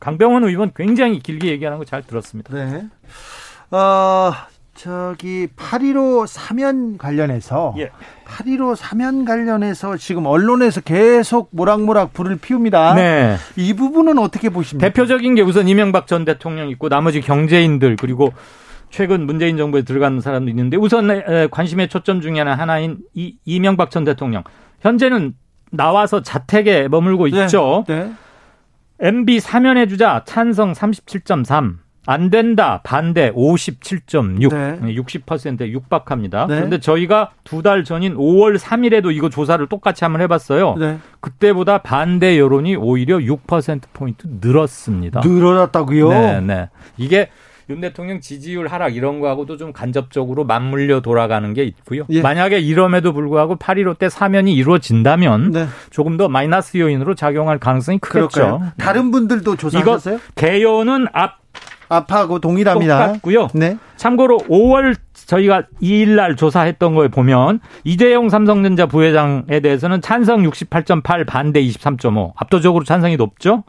강병원 0.00 0.44
의원 0.44 0.72
굉장히 0.74 1.18
길게 1.20 1.48
얘기하는 1.48 1.78
거 1.78 1.84
잘 1.84 2.02
들었습니다. 2.02 2.54
네. 2.54 2.86
어, 3.70 4.32
저기 4.74 5.48
8.15 5.56 6.26
사면 6.28 6.98
관련해서 6.98 7.74
예. 7.78 7.90
8.15 8.26 8.76
사면 8.76 9.24
관련해서 9.24 9.96
지금 9.96 10.26
언론에서 10.26 10.80
계속 10.82 11.48
모락모락 11.50 12.12
불을 12.12 12.36
피웁니다. 12.36 12.94
네. 12.94 13.36
이 13.56 13.74
부분은 13.74 14.18
어떻게 14.18 14.50
보십니까? 14.50 14.86
대표적인 14.88 15.34
게 15.34 15.42
우선 15.42 15.66
이명박 15.66 16.06
전 16.06 16.24
대통령 16.24 16.68
있고 16.70 16.88
나머지 16.88 17.20
경제인들 17.20 17.96
그리고 17.96 18.32
최근 18.90 19.26
문재인 19.26 19.56
정부에 19.56 19.82
들어간 19.82 20.20
사람도 20.20 20.48
있는데 20.50 20.76
우선 20.76 21.48
관심의 21.50 21.88
초점 21.88 22.20
중에 22.20 22.40
하나인 22.40 22.98
이, 23.14 23.36
이명박 23.44 23.90
전 23.90 24.04
대통령 24.04 24.44
현재는 24.80 25.34
나와서 25.70 26.22
자택에 26.22 26.88
머물고 26.88 27.28
네. 27.28 27.42
있죠. 27.44 27.84
네. 27.88 28.12
MB 29.00 29.40
사면해 29.40 29.86
주자 29.86 30.22
찬성 30.26 30.72
37.3. 30.72 31.76
안 32.10 32.30
된다 32.30 32.80
반대 32.84 33.30
57.6 33.32 34.48
네. 34.48 34.94
60%에 34.96 35.68
육박합니다. 35.70 36.46
네. 36.46 36.54
그런데 36.56 36.78
저희가 36.80 37.32
두 37.44 37.60
달 37.60 37.84
전인 37.84 38.14
5월 38.16 38.56
3일에도 38.58 39.14
이거 39.14 39.28
조사를 39.28 39.66
똑같이 39.66 40.04
한번 40.04 40.22
해봤어요. 40.22 40.76
네. 40.78 40.98
그때보다 41.20 41.78
반대 41.78 42.38
여론이 42.38 42.76
오히려 42.76 43.18
6% 43.18 43.82
포인트 43.92 44.26
늘었습니다. 44.40 45.20
늘어났다고요? 45.22 46.08
네, 46.08 46.40
네. 46.40 46.68
이게 46.96 47.28
윤 47.70 47.80
대통령 47.80 48.20
지지율 48.20 48.66
하락 48.66 48.96
이런 48.96 49.20
거하고도 49.20 49.58
좀 49.58 49.72
간접적으로 49.72 50.44
맞물려 50.44 51.00
돌아가는 51.00 51.52
게 51.52 51.64
있고요. 51.64 52.04
예. 52.08 52.22
만약에 52.22 52.58
이럼에도 52.60 53.12
불구하고 53.12 53.56
8.15 53.56 53.98
때 53.98 54.08
사면이 54.08 54.54
이루어진다면 54.54 55.50
네. 55.50 55.66
조금 55.90 56.16
더 56.16 56.28
마이너스 56.28 56.78
요인으로 56.78 57.14
작용할 57.14 57.58
가능성이 57.58 57.98
크겠죠. 57.98 58.28
그럴까요? 58.28 58.58
네. 58.58 58.66
다른 58.78 59.10
분들도 59.10 59.56
조사하셨어요? 59.56 60.14
이거 60.16 60.24
개요는 60.34 61.08
앞 61.12 61.38
앞하고 61.90 62.38
동일합니다. 62.38 63.06
똑같고요. 63.06 63.48
네. 63.54 63.78
참고로 63.96 64.38
5월 64.48 64.94
저희가 65.26 65.62
2일 65.82 66.16
날 66.16 66.36
조사했던 66.36 66.94
거에 66.94 67.08
보면 67.08 67.60
이재용 67.84 68.28
삼성전자 68.28 68.86
부회장에 68.86 69.60
대해서는 69.60 70.02
찬성 70.02 70.42
68.8 70.42 71.26
반대 71.26 71.62
23.5 71.62 72.32
압도적으로 72.36 72.84
찬성이 72.84 73.16
높죠. 73.16 73.64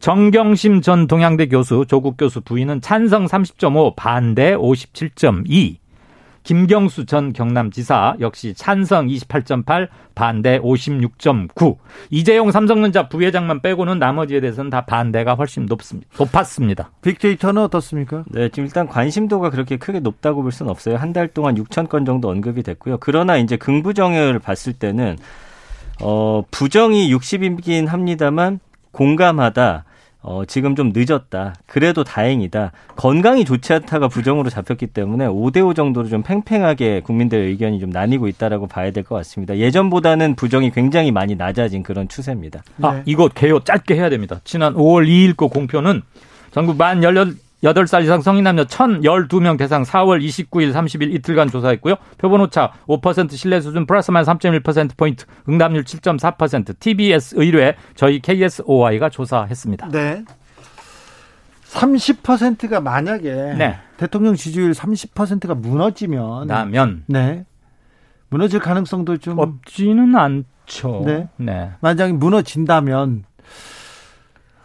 정경심 0.00 0.80
전 0.80 1.06
동양대 1.06 1.48
교수, 1.48 1.84
조국 1.88 2.16
교수 2.16 2.40
부인은 2.40 2.80
찬성 2.80 3.26
30.5, 3.26 3.96
반대 3.96 4.54
57.2. 4.54 5.76
김경수 6.44 7.04
전 7.04 7.32
경남지사 7.34 8.16
역시 8.20 8.54
찬성 8.54 9.08
28.8, 9.08 9.88
반대 10.14 10.58
56.9. 10.60 11.76
이재용 12.10 12.50
삼성전자 12.50 13.08
부회장만 13.08 13.60
빼고는 13.60 13.98
나머지에 13.98 14.40
대해서는 14.40 14.70
다 14.70 14.86
반대가 14.86 15.34
훨씬 15.34 15.66
높습니다. 15.66 16.08
높았습니다. 16.18 16.90
빅데이터는 17.02 17.62
어떻습니까? 17.62 18.24
네, 18.28 18.48
지금 18.48 18.64
일단 18.64 18.88
관심도가 18.88 19.50
그렇게 19.50 19.76
크게 19.76 20.00
높다고 20.00 20.42
볼 20.42 20.52
수는 20.52 20.70
없어요. 20.70 20.96
한 20.96 21.12
달 21.12 21.28
동안 21.28 21.56
6천 21.56 21.88
건 21.88 22.04
정도 22.06 22.30
언급이 22.30 22.62
됐고요. 22.62 22.96
그러나 22.98 23.36
이제 23.36 23.56
긍부정을 23.56 24.38
봤을 24.38 24.72
때는 24.72 25.18
어, 26.00 26.44
부정이 26.50 27.12
60이긴 27.14 27.88
합니다만 27.88 28.60
공감하다. 28.92 29.84
어, 30.20 30.44
지금 30.44 30.74
좀 30.74 30.92
늦었다. 30.94 31.54
그래도 31.66 32.02
다행이다. 32.04 32.72
건강이 32.96 33.44
좋지 33.44 33.72
않다가 33.72 34.08
부정으로 34.08 34.50
잡혔기 34.50 34.88
때문에 34.88 35.26
5대5 35.26 35.76
정도로 35.76 36.08
좀 36.08 36.22
팽팽하게 36.22 37.00
국민들의 37.02 37.48
의견이 37.48 37.78
좀 37.78 37.90
나뉘고 37.90 38.26
있다라고 38.28 38.66
봐야 38.66 38.90
될 38.90 39.04
것 39.04 39.14
같습니다. 39.16 39.56
예전보다는 39.56 40.34
부정이 40.34 40.72
굉장히 40.72 41.12
많이 41.12 41.36
낮아진 41.36 41.82
그런 41.84 42.08
추세입니다. 42.08 42.62
아, 42.82 42.94
네. 42.94 43.02
이거 43.06 43.28
개요 43.28 43.60
짧게 43.60 43.94
해야 43.94 44.10
됩니다. 44.10 44.40
지난 44.44 44.74
5월 44.74 45.06
2일 45.08 45.36
거 45.36 45.46
공표는 45.46 46.02
전국 46.50 46.76
만 46.76 47.02
18, 47.02 47.34
18살 47.62 48.04
이상 48.04 48.20
성인 48.20 48.44
남녀 48.44 48.64
1,012명 48.64 49.58
대상 49.58 49.82
4월 49.82 50.24
29일, 50.24 50.72
30일 50.72 51.12
이틀간 51.14 51.50
조사했고요. 51.50 51.96
표본 52.18 52.40
오차 52.42 52.72
5% 52.86 53.32
신뢰 53.32 53.60
수준 53.60 53.86
플러스 53.86 54.10
마이너스 54.10 54.30
3.1% 54.30 54.96
포인트, 54.96 55.24
응답률 55.48 55.84
7.4%, 55.84 56.78
TBS 56.78 57.34
의뢰 57.36 57.74
저희 57.96 58.20
KSOI가 58.20 59.10
조사했습니다. 59.10 59.88
네. 59.88 60.24
30%가 61.72 62.80
만약에 62.80 63.54
네. 63.58 63.78
대통령 63.96 64.34
지지율 64.36 64.72
30%가 64.72 65.54
무너지면 65.54 66.46
나면 66.46 67.04
네. 67.06 67.44
무너질 68.30 68.60
가능성도 68.60 69.18
좀 69.18 69.38
없지는 69.38 70.14
않죠. 70.14 71.02
네. 71.04 71.28
네. 71.36 71.72
만약에 71.80 72.12
무너진다면 72.12 73.24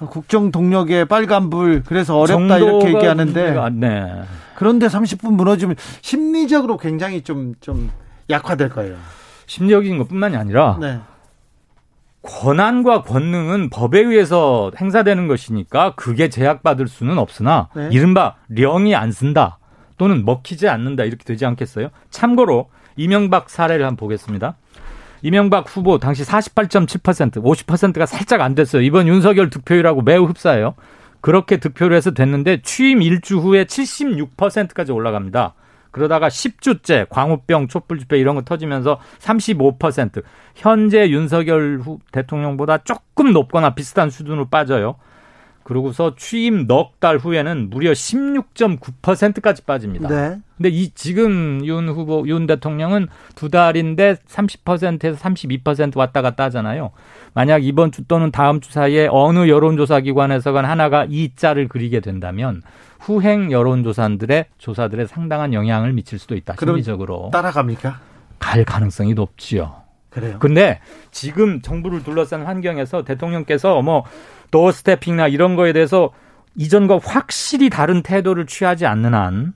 국정 0.08 0.52
동력의 0.52 1.06
빨간불 1.06 1.84
그래서 1.86 2.18
어렵다 2.18 2.58
이렇게 2.58 2.88
얘기하는데 2.94 3.70
네. 3.74 4.22
그런데 4.56 4.88
30분 4.88 5.34
무너지면 5.34 5.76
심리적으로 6.02 6.78
굉장히 6.78 7.22
좀좀 7.22 7.56
좀 7.60 7.92
약화될 8.30 8.70
거예요. 8.70 8.96
심리적인 9.46 9.98
것뿐만이 9.98 10.36
아니라 10.36 10.78
네. 10.80 11.00
권한과 12.24 13.04
권능은 13.04 13.70
법에 13.70 14.00
의해서 14.00 14.72
행사되는 14.80 15.28
것이니까 15.28 15.94
그게 15.96 16.30
제약받을 16.30 16.88
수는 16.88 17.18
없으나 17.18 17.70
네. 17.76 17.90
이른바 17.92 18.36
령이 18.48 18.96
안 18.96 19.12
쓴다 19.12 19.60
또는 19.98 20.26
먹히지 20.26 20.70
않는다 20.70 21.04
이렇게 21.04 21.24
되지 21.24 21.46
않겠어요? 21.46 21.90
참고로 22.10 22.70
이명박 22.96 23.50
사례를 23.50 23.86
한번 23.86 23.98
보겠습니다. 23.98 24.56
이명박 25.24 25.66
후보 25.70 25.98
당시 26.00 26.24
48.7% 26.24 27.42
50%가 27.42 28.06
살짝 28.06 28.42
안 28.42 28.56
됐어요. 28.56 28.82
이번 28.82 29.08
윤석열 29.08 29.50
득표율하고 29.50 30.02
매우 30.02 30.26
흡사해요. 30.26 30.76
그렇게 31.22 31.58
득표를 31.58 31.96
해서 31.96 32.12
됐는데 32.12 32.62
취임 32.62 33.02
일주 33.02 33.40
후에 33.40 33.64
76%까지 33.64 34.92
올라갑니다. 34.92 35.54
그러다가 35.92 36.28
10주째 36.28 37.08
광우병, 37.10 37.70
촛불 37.70 38.00
집회 38.00 38.20
이런 38.20 38.36
거 38.36 38.42
터지면서 38.42 39.00
35% 39.20 40.24
현재 40.56 41.10
윤석열 41.10 41.80
후 41.82 42.00
대통령보다 42.12 42.80
조금 42.80 43.32
높거나 43.32 43.76
비슷한 43.76 44.10
수준으로 44.10 44.50
빠져요. 44.50 44.96
그러고서 45.64 46.16
취임 46.16 46.68
넉 46.68 47.00
달 47.00 47.18
후에는 47.18 47.70
무려 47.70 47.92
16.9%까지 47.92 49.64
빠집니다. 49.64 50.08
네. 50.08 50.40
근데 50.58 50.70
이 50.70 50.92
지금 50.92 51.66
윤 51.66 51.90
후보 51.90 52.24
윤 52.28 52.48
대통령은 52.48 53.08
두 53.36 53.50
달인데 53.50 54.16
30%에서 54.28 55.20
32% 55.20 55.98
왔다 55.98 56.22
갔다 56.22 56.46
하잖아요. 56.46 56.92
만약 57.34 57.64
이번 57.64 57.92
주 57.92 58.06
또는 58.06 58.32
다음 58.32 58.62
주 58.62 58.72
사이에 58.72 59.08
어느 59.12 59.50
여론조사 59.50 60.02
기관에서건 60.02 60.66
하나가 60.66 61.06
이 61.10 61.32
자를 61.36 61.68
그리게 61.68 62.00
된다면 62.00 62.62
후행 63.00 63.52
여론조사들의 63.52 64.46
조사들의 64.58 65.08
상당한 65.08 65.54
영향을 65.54 65.92
미칠 65.92 66.20
수도 66.20 66.36
있다. 66.36 66.56
심리적으로 66.58 67.30
따라갑니까? 67.34 68.00
갈 68.40 68.64
가능성이 68.64 69.14
높지요. 69.14 69.76
그래요. 70.10 70.38
근데 70.40 70.80
지금 71.12 71.62
정부를 71.62 72.04
둘러싼 72.04 72.46
환경에서 72.46 73.04
대통령께서 73.04 73.82
뭐 73.82 74.06
도어스태핑이나 74.54 75.28
이런 75.28 75.56
거에 75.56 75.74
대해서 75.74 76.12
이전과 76.56 77.00
확실히 77.04 77.72
다른 77.72 78.04
태도를 78.04 78.46
취하지 78.46 78.86
않는 78.86 79.16
한 79.16 79.54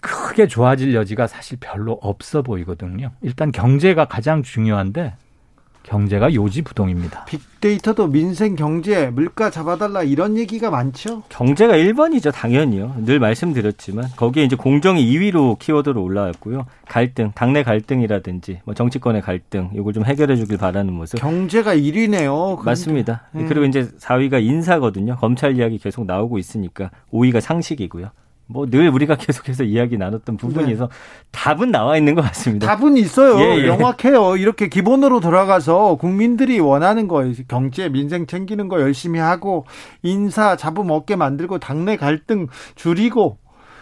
크게 0.00 0.46
좋아질 0.46 0.94
여지가 0.94 1.26
사실 1.26 1.58
별로 1.60 1.98
없어 2.00 2.40
보이거든요. 2.40 3.10
일단 3.20 3.52
경제가 3.52 4.06
가장 4.06 4.42
중요한데 4.42 5.14
경제가 5.88 6.34
요지부동입니다. 6.34 7.24
빅데이터도 7.24 8.08
민생 8.08 8.54
경제, 8.54 9.06
물가 9.06 9.50
잡아달라 9.50 10.02
이런 10.02 10.36
얘기가 10.36 10.70
많죠? 10.70 11.22
경제가 11.30 11.74
1번이죠, 11.74 12.32
당연히요. 12.32 12.96
늘 13.04 13.18
말씀드렸지만 13.18 14.08
거기에 14.16 14.44
이제 14.44 14.54
공정이 14.54 15.04
2위로 15.04 15.58
키워드로 15.58 16.02
올라왔고요. 16.02 16.66
갈등, 16.86 17.32
당내 17.34 17.62
갈등이라든지 17.62 18.60
뭐 18.64 18.74
정치권의 18.74 19.22
갈등 19.22 19.70
이걸 19.74 19.92
좀 19.92 20.04
해결해 20.04 20.36
주길 20.36 20.58
바라는 20.58 20.92
모습. 20.92 21.18
경제가 21.20 21.74
1위네요. 21.74 22.62
맞습니다. 22.62 23.22
음. 23.34 23.46
그리고 23.48 23.64
이제 23.64 23.88
4위가 23.98 24.42
인사거든요. 24.42 25.16
검찰 25.16 25.56
이야기 25.56 25.78
계속 25.78 26.04
나오고 26.04 26.38
있으니까 26.38 26.90
5위가 27.12 27.40
상식이고요. 27.40 28.10
뭐 28.48 28.66
늘 28.66 28.88
우리가 28.88 29.16
계속해서 29.16 29.64
이야기 29.64 29.96
나눴던 29.98 30.36
부분에서 30.38 30.88
네. 30.88 30.94
답은 31.32 31.70
나와 31.70 31.96
있는 31.96 32.14
것 32.14 32.22
같습니다. 32.22 32.66
답은 32.66 32.96
있어요. 32.96 33.38
예, 33.40 33.58
예. 33.58 33.66
명확해요. 33.66 34.36
이렇게 34.36 34.68
기본으로 34.68 35.20
돌아가서 35.20 35.96
국민들이 35.96 36.58
원하는 36.58 37.08
거 37.08 37.24
경제 37.46 37.88
민생 37.88 38.26
챙기는 38.26 38.68
거 38.68 38.80
열심히 38.80 39.20
하고 39.20 39.66
인사 40.02 40.56
잡음 40.56 40.90
없게 40.90 41.16
만들고 41.16 41.58
당내 41.58 41.96
갈등 41.96 42.46
줄이고 42.74 43.38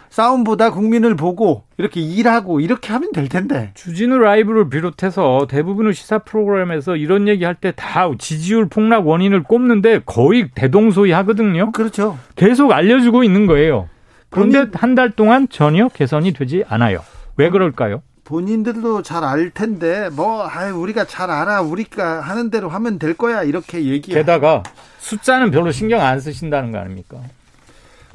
싸움보다 0.09 0.71
국민을 0.71 1.15
보고 1.17 1.63
이렇게 1.77 1.99
일하고 1.99 2.61
이렇게 2.61 2.93
하면 2.93 3.11
될 3.11 3.27
텐데. 3.27 3.71
주진우 3.75 4.17
라이브를 4.19 4.69
비롯해서 4.69 5.47
대부분의 5.49 5.93
시사 5.93 6.19
프로그램에서 6.19 6.95
이런 6.95 7.27
얘기 7.27 7.43
할 7.43 7.55
때 7.55 7.73
다 7.73 8.09
지지율 8.17 8.67
폭락 8.69 9.05
원인을 9.07 9.43
꼽는데 9.43 10.01
거의 10.05 10.49
대동소이 10.55 11.11
하거든요. 11.11 11.71
그렇죠. 11.73 12.17
계속 12.37 12.71
알려주고 12.71 13.23
있는 13.25 13.47
거예요. 13.47 13.89
그런데 14.29 14.65
한 14.73 14.95
달 14.95 15.11
동안 15.11 15.47
전혀 15.49 15.87
개선이 15.89 16.33
되지 16.33 16.63
않아요. 16.67 17.03
왜 17.37 17.49
그럴까요? 17.49 18.01
본인들도 18.23 19.03
잘 19.03 19.23
알 19.23 19.51
텐데 19.51 20.09
뭐 20.11 20.45
아유, 20.47 20.75
우리가 20.75 21.05
잘 21.05 21.29
알아 21.31 21.61
우리가 21.61 22.19
하는 22.21 22.49
대로 22.49 22.67
하면 22.69 22.99
될 22.99 23.13
거야 23.13 23.43
이렇게 23.43 23.85
얘기. 23.85 24.11
게다가 24.13 24.63
숫자는 24.99 25.51
별로 25.51 25.71
신경 25.71 26.01
안 26.01 26.19
쓰신다는 26.19 26.71
거 26.71 26.79
아닙니까? 26.79 27.17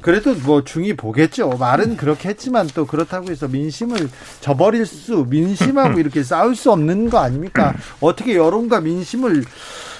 그래도 0.01 0.35
뭐 0.35 0.63
중이 0.65 0.95
보겠죠. 0.97 1.49
말은 1.57 1.95
그렇게 1.95 2.29
했지만 2.29 2.67
또 2.75 2.85
그렇다고 2.85 3.31
해서 3.31 3.47
민심을 3.47 4.09
저버릴 4.41 4.85
수 4.85 5.25
민심하고 5.29 5.97
이렇게 6.01 6.21
싸울 6.23 6.55
수 6.55 6.71
없는 6.73 7.09
거 7.09 7.19
아닙니까? 7.19 7.73
어떻게 8.01 8.35
여론과 8.35 8.81
민심을 8.81 9.45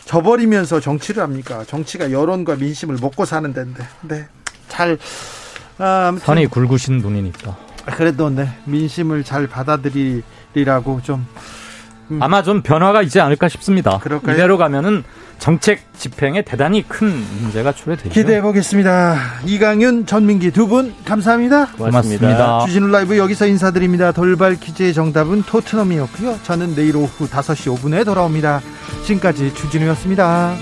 저버리면서 0.06 0.82
정치를 0.82 1.24
합니까? 1.24 1.64
정치가 1.66 2.12
여론과 2.12 2.58
민심을 2.58 2.98
먹고 3.02 3.24
사는 3.26 3.52
데인데. 3.54 3.84
네. 4.02 4.28
잘 4.68 4.98
아, 5.78 6.16
선이 6.20 6.48
굵으신 6.48 7.02
분이니까. 7.02 7.56
그래도 7.98 8.30
네 8.30 8.48
민심을 8.66 9.24
잘 9.24 9.48
받아들이라고 9.48 11.02
좀 11.04 11.26
음. 12.12 12.22
아마 12.22 12.44
좀 12.44 12.62
변화가 12.62 13.02
있지 13.04 13.20
않을까 13.20 13.50
싶습니다. 13.50 13.98
그럴까요? 14.00 14.36
이대로 14.36 14.58
가면은 14.58 15.04
정책 15.40 15.82
집행에 15.98 16.44
대단히 16.44 16.88
큰 16.88 17.10
문제가 17.42 17.74
초래되죠. 17.74 18.10
기대해 18.12 18.42
보겠습니다. 18.42 19.18
이강윤, 19.46 20.06
전민기 20.06 20.52
두 20.52 20.68
분 20.68 20.94
감사합니다. 21.04 21.72
고맙습니다. 21.74 22.28
고맙습니다. 22.28 22.66
주진우 22.66 22.88
라이브 22.88 23.18
여기서 23.18 23.48
인사드립니다. 23.48 24.12
돌발 24.14 24.56
퀴즈의 24.58 24.94
정답은 24.94 25.44
토트넘이었고요. 25.44 26.40
저는 26.44 26.76
내일 26.76 26.96
오후 26.96 27.28
5시 27.28 27.76
5분에 27.78 28.06
돌아옵니다. 28.06 28.62
지금까지 29.06 29.54
주진우였습니다. 29.54 30.56